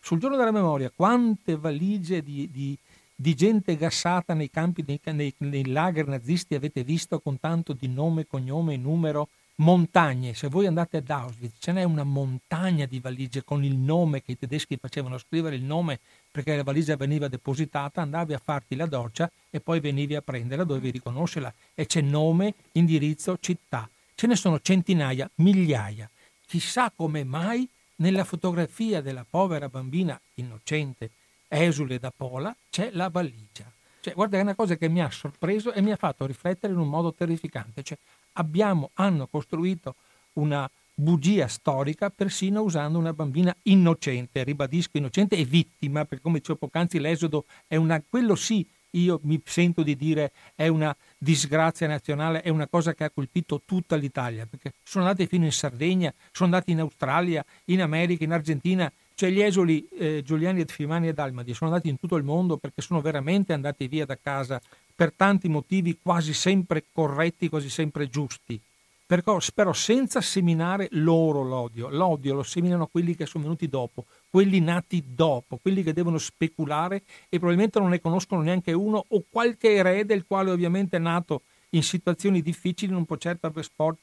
[0.00, 2.76] Sul giorno della memoria, quante valigie di, di,
[3.20, 7.86] di gente gassata nei campi, nei, nei, nei lager nazisti, avete visto con tanto di
[7.86, 10.32] nome, cognome e numero, montagne.
[10.32, 14.32] Se voi andate ad Auschwitz, ce n'è una montagna di valigie con il nome che
[14.32, 18.86] i tedeschi facevano scrivere il nome perché la valigia veniva depositata, andavi a farti la
[18.86, 23.86] doccia e poi venivi a prenderla, dovevi riconoscerla e c'è nome, indirizzo, città.
[24.14, 26.08] Ce ne sono centinaia, migliaia.
[26.46, 31.10] Chissà come mai nella fotografia della povera bambina innocente,
[31.50, 33.70] esule da Pola, c'è la valigia.
[34.00, 36.78] Cioè, guarda, è una cosa che mi ha sorpreso e mi ha fatto riflettere in
[36.78, 37.82] un modo terrificante.
[37.82, 37.98] Cioè,
[38.34, 39.96] abbiamo, hanno costruito
[40.34, 46.58] una bugia storica persino usando una bambina innocente, ribadisco innocente e vittima, perché come dicevo
[46.58, 52.42] poc'anzi l'esodo è una, quello sì, io mi sento di dire è una disgrazia nazionale,
[52.42, 56.52] è una cosa che ha colpito tutta l'Italia, perché sono andati fino in Sardegna, sono
[56.52, 58.90] andati in Australia, in America, in Argentina,
[59.20, 62.80] cioè gli esuli eh, Giuliani, Fimani e Dalmadi sono andati in tutto il mondo perché
[62.80, 64.58] sono veramente andati via da casa
[64.94, 68.58] per tanti motivi quasi sempre corretti, quasi sempre giusti.
[69.04, 71.90] Però senza seminare loro l'odio.
[71.90, 77.02] L'odio lo seminano quelli che sono venuti dopo, quelli nati dopo, quelli che devono speculare
[77.28, 81.42] e probabilmente non ne conoscono neanche uno o qualche erede, il quale ovviamente è nato
[81.70, 83.52] in situazioni difficili, non può certo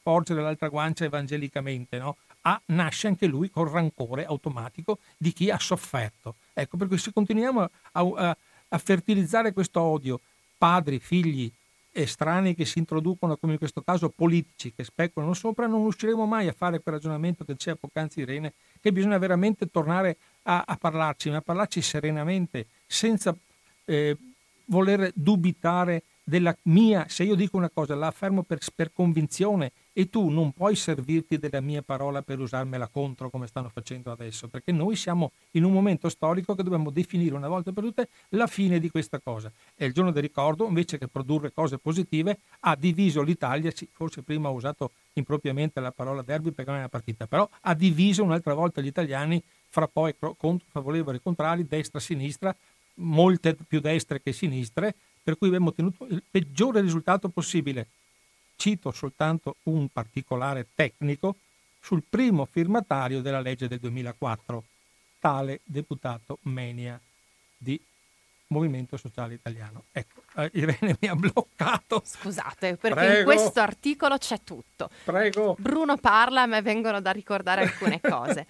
[0.00, 2.18] porgere l'altra guancia evangelicamente, no?
[2.42, 6.36] Ah, nasce anche lui col rancore automatico di chi ha sofferto.
[6.54, 8.36] Ecco, per cui se continuiamo a, a,
[8.68, 10.20] a fertilizzare questo odio,
[10.56, 11.50] padri, figli,
[11.90, 16.48] estranei che si introducono, come in questo caso politici che speculano sopra, non riusciremo mai
[16.48, 21.30] a fare quel ragionamento che diceva poc'anzi Irene, che bisogna veramente tornare a, a parlarci,
[21.30, 23.36] ma a parlarci serenamente, senza
[23.84, 24.16] eh,
[24.66, 30.08] voler dubitare della mia, se io dico una cosa la affermo per, per, convinzione e
[30.08, 34.70] tu non puoi servirti della mia parola per usarmela contro come stanno facendo adesso, perché
[34.70, 38.78] noi siamo in un momento storico che dobbiamo definire una volta per tutte la fine
[38.78, 39.50] di questa cosa.
[39.74, 44.48] E il giorno del ricordo, invece che produrre cose positive, ha diviso l'Italia, forse prima
[44.48, 48.54] ho usato impropriamente la parola derby perché non è una partita, però ha diviso un'altra
[48.54, 50.14] volta gli italiani fra poi
[50.68, 52.56] favorevoli e contrari, destra e sinistra,
[52.98, 54.94] molte più destre che sinistre,
[55.24, 57.88] per cui abbiamo ottenuto il peggiore risultato possibile.
[58.60, 61.36] Cito soltanto un particolare tecnico
[61.78, 64.64] sul primo firmatario della legge del 2004,
[65.20, 67.00] tale deputato Menia
[67.56, 67.80] di
[68.48, 69.84] Movimento Sociale Italiano.
[69.92, 72.02] Ecco, eh, Irene mi ha bloccato.
[72.04, 73.18] Scusate, perché Prego.
[73.18, 74.90] in questo articolo c'è tutto.
[75.04, 75.54] Prego.
[75.56, 78.44] Bruno parla, a me vengono da ricordare alcune cose.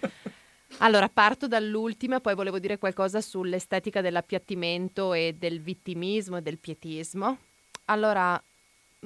[0.78, 7.36] Allora, parto dall'ultima, poi volevo dire qualcosa sull'estetica dell'appiattimento e del vittimismo e del pietismo.
[7.84, 8.42] Allora,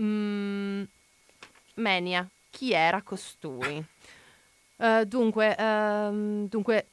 [0.01, 0.83] mm,
[1.75, 3.85] Menia, chi era costui?
[4.77, 6.87] Uh, dunque, uh, dunque,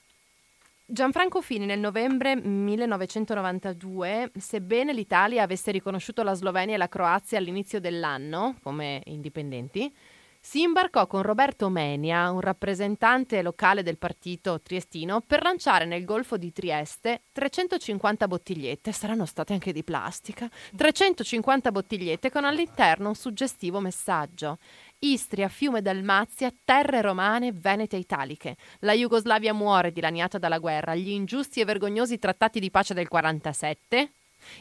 [0.86, 7.80] Gianfranco Fini nel novembre 1992, sebbene l'Italia avesse riconosciuto la Slovenia e la Croazia all'inizio
[7.80, 9.94] dell'anno come indipendenti,
[10.42, 16.38] si imbarcò con Roberto Menia, un rappresentante locale del partito triestino, per lanciare nel Golfo
[16.38, 23.82] di Trieste 350 bottigliette, saranno state anche di plastica, 350 bottigliette con all'interno un suggestivo
[23.82, 24.60] messaggio.
[25.00, 28.56] Istria, Fiume Dalmazia, terre romane, venete italiche.
[28.80, 34.14] La Jugoslavia muore dilaniata dalla guerra, gli ingiusti e vergognosi trattati di pace del 47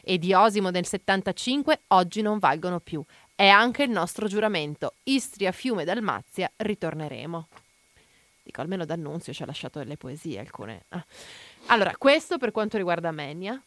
[0.03, 3.03] e di Osimo del 75 oggi non valgono più.
[3.39, 4.95] È anche il nostro giuramento.
[5.03, 7.47] Istria, Fiume, Dalmazia, ritorneremo.
[8.43, 10.83] Dico, almeno D'Annunzio ci ha lasciato delle poesie, alcune.
[10.89, 11.05] Ah.
[11.67, 13.57] Allora, questo per quanto riguarda Menia.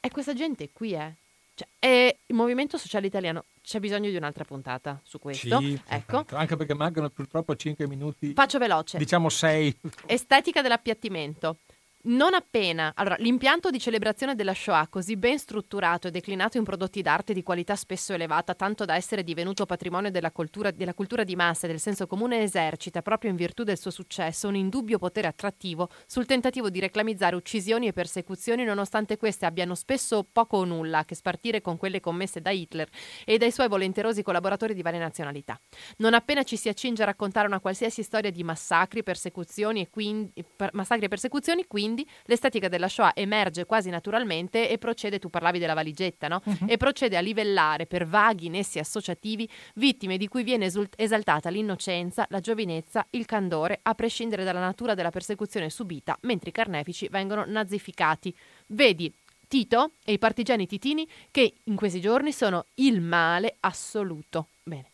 [0.00, 1.12] E questa gente qui è...
[1.54, 3.44] Cioè, è il Movimento Sociale Italiano.
[3.60, 5.58] C'è bisogno di un'altra puntata su questo.
[5.58, 6.24] Sì, ecco.
[6.30, 8.32] Anche perché mancano purtroppo 5 minuti.
[8.32, 8.96] Faccio veloce.
[8.96, 9.80] Diciamo 6.
[10.06, 11.58] Estetica dell'appiattimento.
[12.00, 17.02] Non appena, allora, l'impianto di celebrazione della Shoah, così ben strutturato e declinato in prodotti
[17.02, 21.34] d'arte di qualità spesso elevata, tanto da essere divenuto patrimonio della cultura, della cultura di
[21.34, 25.26] massa e del senso comune, esercita, proprio in virtù del suo successo, un indubbio potere
[25.26, 30.98] attrattivo sul tentativo di reclamizzare uccisioni e persecuzioni, nonostante queste abbiano spesso poco o nulla
[30.98, 32.88] a che spartire con quelle commesse da Hitler
[33.24, 35.60] e dai suoi volenterosi collaboratori di varie nazionalità.
[35.96, 40.44] Non appena ci si accinge a raccontare una qualsiasi storia di massacri, persecuzioni e quindi,
[40.54, 45.30] per, massacri e persecuzioni, quindi quindi l'estetica della Shoah emerge quasi naturalmente e procede, tu
[45.30, 46.42] parlavi della valigetta, no?
[46.44, 46.66] Uh-huh.
[46.66, 52.40] E procede a livellare per vaghi nessi associativi vittime di cui viene esaltata l'innocenza, la
[52.40, 58.34] giovinezza, il candore, a prescindere dalla natura della persecuzione subita, mentre i carnefici vengono nazificati.
[58.66, 59.12] Vedi
[59.48, 64.48] Tito e i partigiani titini che in questi giorni sono il male assoluto.
[64.62, 64.90] Bene.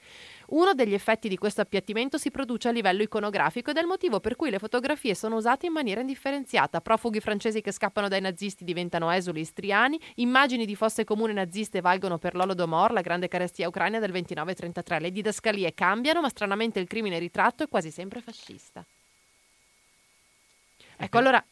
[0.48, 4.20] Uno degli effetti di questo appiattimento si produce a livello iconografico ed è il motivo
[4.20, 6.80] per cui le fotografie sono usate in maniera indifferenziata.
[6.80, 12.18] Profughi francesi che scappano dai nazisti diventano esuli istriani, immagini di fosse comune naziste valgono
[12.18, 15.00] per l'Olodomor, la grande carestia ucraina del 29-33.
[15.00, 18.84] Le didascalie cambiano, ma stranamente il crimine ritratto è quasi sempre fascista.
[20.96, 21.44] Ecco, allora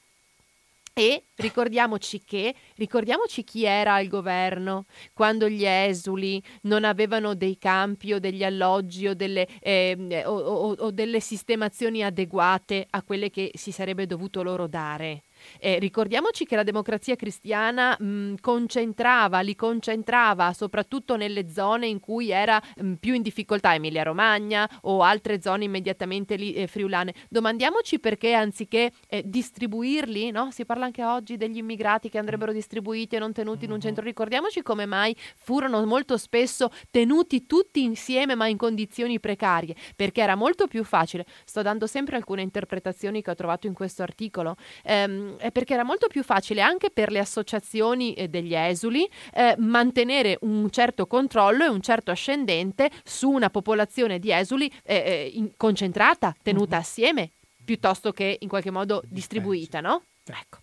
[0.94, 8.12] e ricordiamoci che, ricordiamoci chi era al governo quando gli esuli non avevano dei campi
[8.12, 13.50] o degli alloggi o delle, eh, o, o, o delle sistemazioni adeguate a quelle che
[13.54, 15.22] si sarebbe dovuto loro dare.
[15.58, 22.30] Eh, ricordiamoci che la democrazia cristiana mh, concentrava, li concentrava soprattutto nelle zone in cui
[22.30, 27.14] era mh, più in difficoltà, Emilia Romagna o altre zone immediatamente lì, eh, friulane.
[27.28, 30.50] Domandiamoci perché anziché eh, distribuirli, no?
[30.50, 33.84] si parla anche oggi degli immigrati che andrebbero distribuiti e non tenuti in un mm-hmm.
[33.84, 40.22] centro, ricordiamoci come mai furono molto spesso tenuti tutti insieme ma in condizioni precarie, perché
[40.22, 41.26] era molto più facile.
[41.44, 44.56] Sto dando sempre alcune interpretazioni che ho trovato in questo articolo.
[44.84, 49.54] Ehm, è perché era molto più facile anche per le associazioni eh, degli esuli eh,
[49.58, 55.30] mantenere un certo controllo e un certo ascendente su una popolazione di esuli eh, eh
[55.34, 56.80] in, concentrata, tenuta mm-hmm.
[56.80, 57.30] assieme,
[57.64, 60.04] piuttosto che in qualche modo distribuita, no?
[60.24, 60.58] Ecco.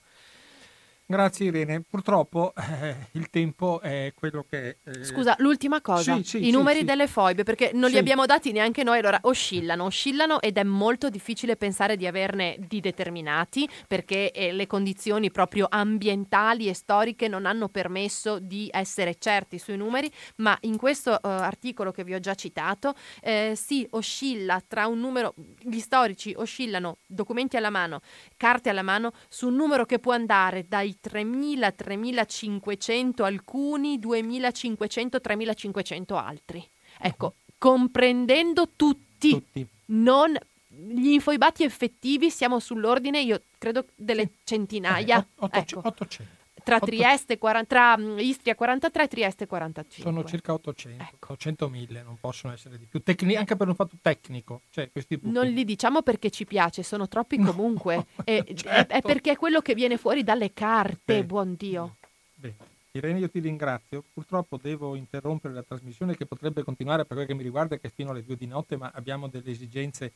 [1.12, 4.78] Grazie Irene, purtroppo eh, il tempo è quello che...
[4.84, 5.04] Eh...
[5.04, 8.52] Scusa, l'ultima cosa, sì, sì, i sì, numeri delle foibe, perché non li abbiamo dati
[8.52, 14.30] neanche noi, allora oscillano, oscillano ed è molto difficile pensare di averne di determinati, perché
[14.30, 20.12] eh, le condizioni proprio ambientali e storiche non hanno permesso di essere certi sui numeri,
[20.36, 25.00] ma in questo uh, articolo che vi ho già citato eh, si oscilla tra un
[25.00, 28.02] numero, gli storici oscillano, documenti alla mano,
[28.38, 36.14] carte alla mano, su un numero che può andare dai 3.000, 3.500 alcuni, 2.500, 3.500
[36.16, 36.68] altri.
[37.00, 39.68] Ecco, comprendendo tutti, tutti.
[39.88, 45.20] non gli infoibati effettivi siamo sull'ordine, io credo, delle centinaia.
[45.20, 45.80] Eh, 800.
[45.80, 45.88] Ecco.
[45.88, 46.39] 800
[46.78, 50.12] tra, Trieste, 40, tra mm, Istria 43 e Trieste 45.
[50.12, 51.34] Sono circa 800, ecco.
[51.34, 54.62] 800.000, non possono essere di più, Tecni- anche per un fatto tecnico.
[54.70, 54.90] Cioè
[55.22, 57.52] non li diciamo perché ci piace, sono troppi no.
[57.52, 58.06] comunque.
[58.24, 58.94] e, certo.
[58.94, 61.24] è, perché è quello che viene fuori dalle carte, Beh.
[61.26, 61.98] buon Dio.
[62.36, 62.78] Bene.
[62.92, 64.04] Irene, io ti ringrazio.
[64.14, 67.92] Purtroppo devo interrompere la trasmissione che potrebbe continuare per quel che mi riguarda, che è
[67.94, 70.14] fino alle due di notte, ma abbiamo delle esigenze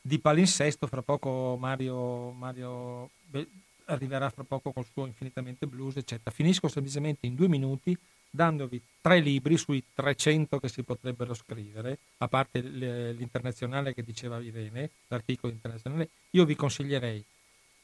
[0.00, 0.86] di palinsesto.
[0.86, 3.10] Fra poco Mario, Mario
[3.86, 6.30] arriverà fra poco col suo infinitamente blues, eccetera.
[6.30, 7.96] Finisco semplicemente in due minuti
[8.30, 14.90] dandovi tre libri sui 300 che si potrebbero scrivere, a parte l'internazionale che diceva Irene,
[15.08, 17.24] l'articolo internazionale, io vi consiglierei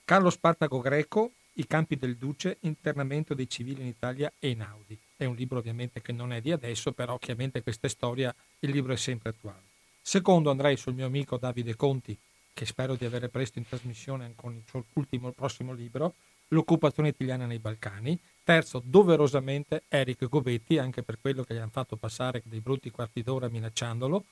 [0.04, 4.98] Carlo Spartaco Greco, I campi del Duce, internamento dei civili in Italia e in Audi.
[5.16, 8.92] È un libro ovviamente che non è di adesso, però chiaramente questa storia, il libro
[8.92, 9.70] è sempre attuale.
[10.00, 12.18] Secondo andrei sul mio amico Davide Conti,
[12.52, 16.14] che spero di avere presto in trasmissione con il suo ultimo, il prossimo libro,
[16.52, 18.18] L'occupazione italiana nei Balcani.
[18.44, 23.22] Terzo, doverosamente, Eric Gobetti, anche per quello che gli hanno fatto passare dei brutti quarti
[23.22, 24.24] d'ora minacciandolo,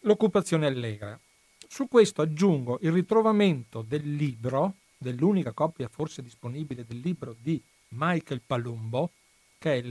[0.00, 1.18] L'occupazione allegra.
[1.66, 8.42] Su questo aggiungo il ritrovamento del libro, dell'unica copia forse disponibile del libro di Michael
[8.44, 9.12] Palumbo,
[9.56, 9.82] che è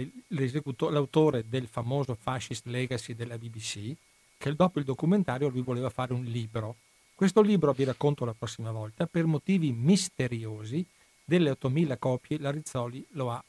[0.91, 3.95] l'autore del famoso Fascist Legacy della BBC,
[4.37, 6.75] che dopo il documentario lui voleva fare un libro
[7.15, 10.85] questo libro vi racconto la prossima volta, per motivi misteriosi,
[11.23, 13.43] delle 8.000 copie la Rizzoli lo ha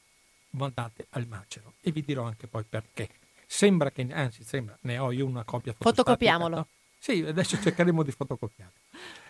[0.50, 3.08] mandate al macero e vi dirò anche poi perché.
[3.46, 6.56] Sembra che, anzi sembra, ne ho io una copia Fotocopiamolo.
[6.56, 6.66] No?
[6.98, 8.78] Sì, adesso cercheremo di fotocopiarlo.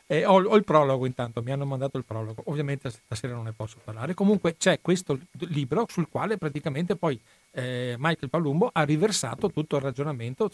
[0.07, 3.53] Eh, ho, ho, il prologo intanto, mi hanno mandato il prologo, ovviamente stasera non ne
[3.53, 4.15] posso parlare.
[4.15, 7.21] Comunque c'è questo libro sul quale praticamente poi
[7.55, 10.51] eh, Michael Palumbo ha riversato tutto il ragionamento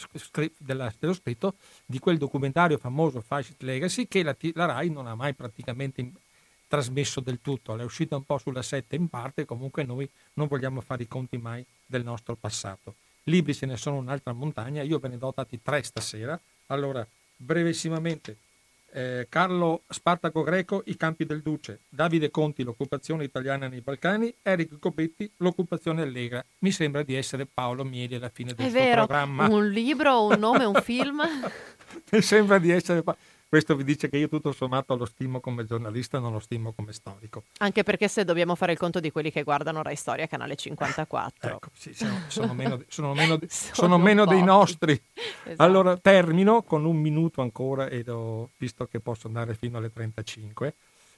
[0.59, 1.55] dello scritto
[1.86, 6.12] di quel documentario famoso Fascist Legacy che la, la RAI non ha mai praticamente
[6.68, 10.81] trasmesso del tutto, è uscita un po' sulla 7 in parte, comunque noi non vogliamo
[10.81, 12.94] fare i conti mai del nostro passato.
[13.24, 17.05] Libri ce ne sono un'altra montagna, io ve ne do dati tre stasera, allora
[17.36, 18.36] brevissimamente
[18.92, 24.78] eh, Carlo Spartaco Greco, I campi del Duce, Davide Conti, l'occupazione italiana nei Balcani, Eric
[24.78, 26.44] Copetti, l'occupazione allegra.
[26.58, 29.48] Mi sembra di essere Paolo Mieli alla fine del È suo vero, programma.
[29.48, 31.22] Un libro, un nome, un film.
[32.10, 33.02] Mi sembra di essere
[33.51, 36.93] questo vi dice che io tutto sommato lo stimo come giornalista, non lo stimo come
[36.93, 37.43] storico.
[37.59, 41.51] Anche perché se dobbiamo fare il conto di quelli che guardano Rai Storia, canale 54.
[41.51, 44.93] ecco, sì, sono, sono, meno, sono, meno, sono meno dei nostri.
[45.43, 45.62] esatto.
[45.64, 50.74] Allora termino con un minuto ancora, ed ho visto che posso andare fino alle 35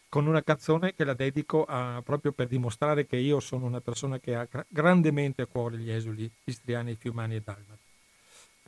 [0.09, 4.19] con una canzone che la dedico a, proprio per dimostrare che io sono una persona
[4.19, 7.92] che ha grandemente a cuore gli esuli istriani, fiumani e dalmati.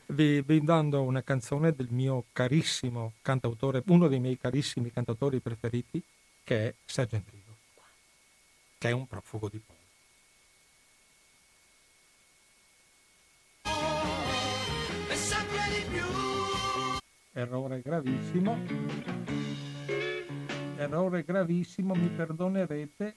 [0.06, 6.02] Vi, vi dando una canzone del mio carissimo cantautore, uno dei miei carissimi cantautori preferiti,
[6.43, 7.56] che è Sergio Endrigo,
[8.78, 9.74] che è un profugo di più.
[17.36, 18.56] Errore gravissimo.
[20.76, 23.12] Errore gravissimo, mi perdonerete,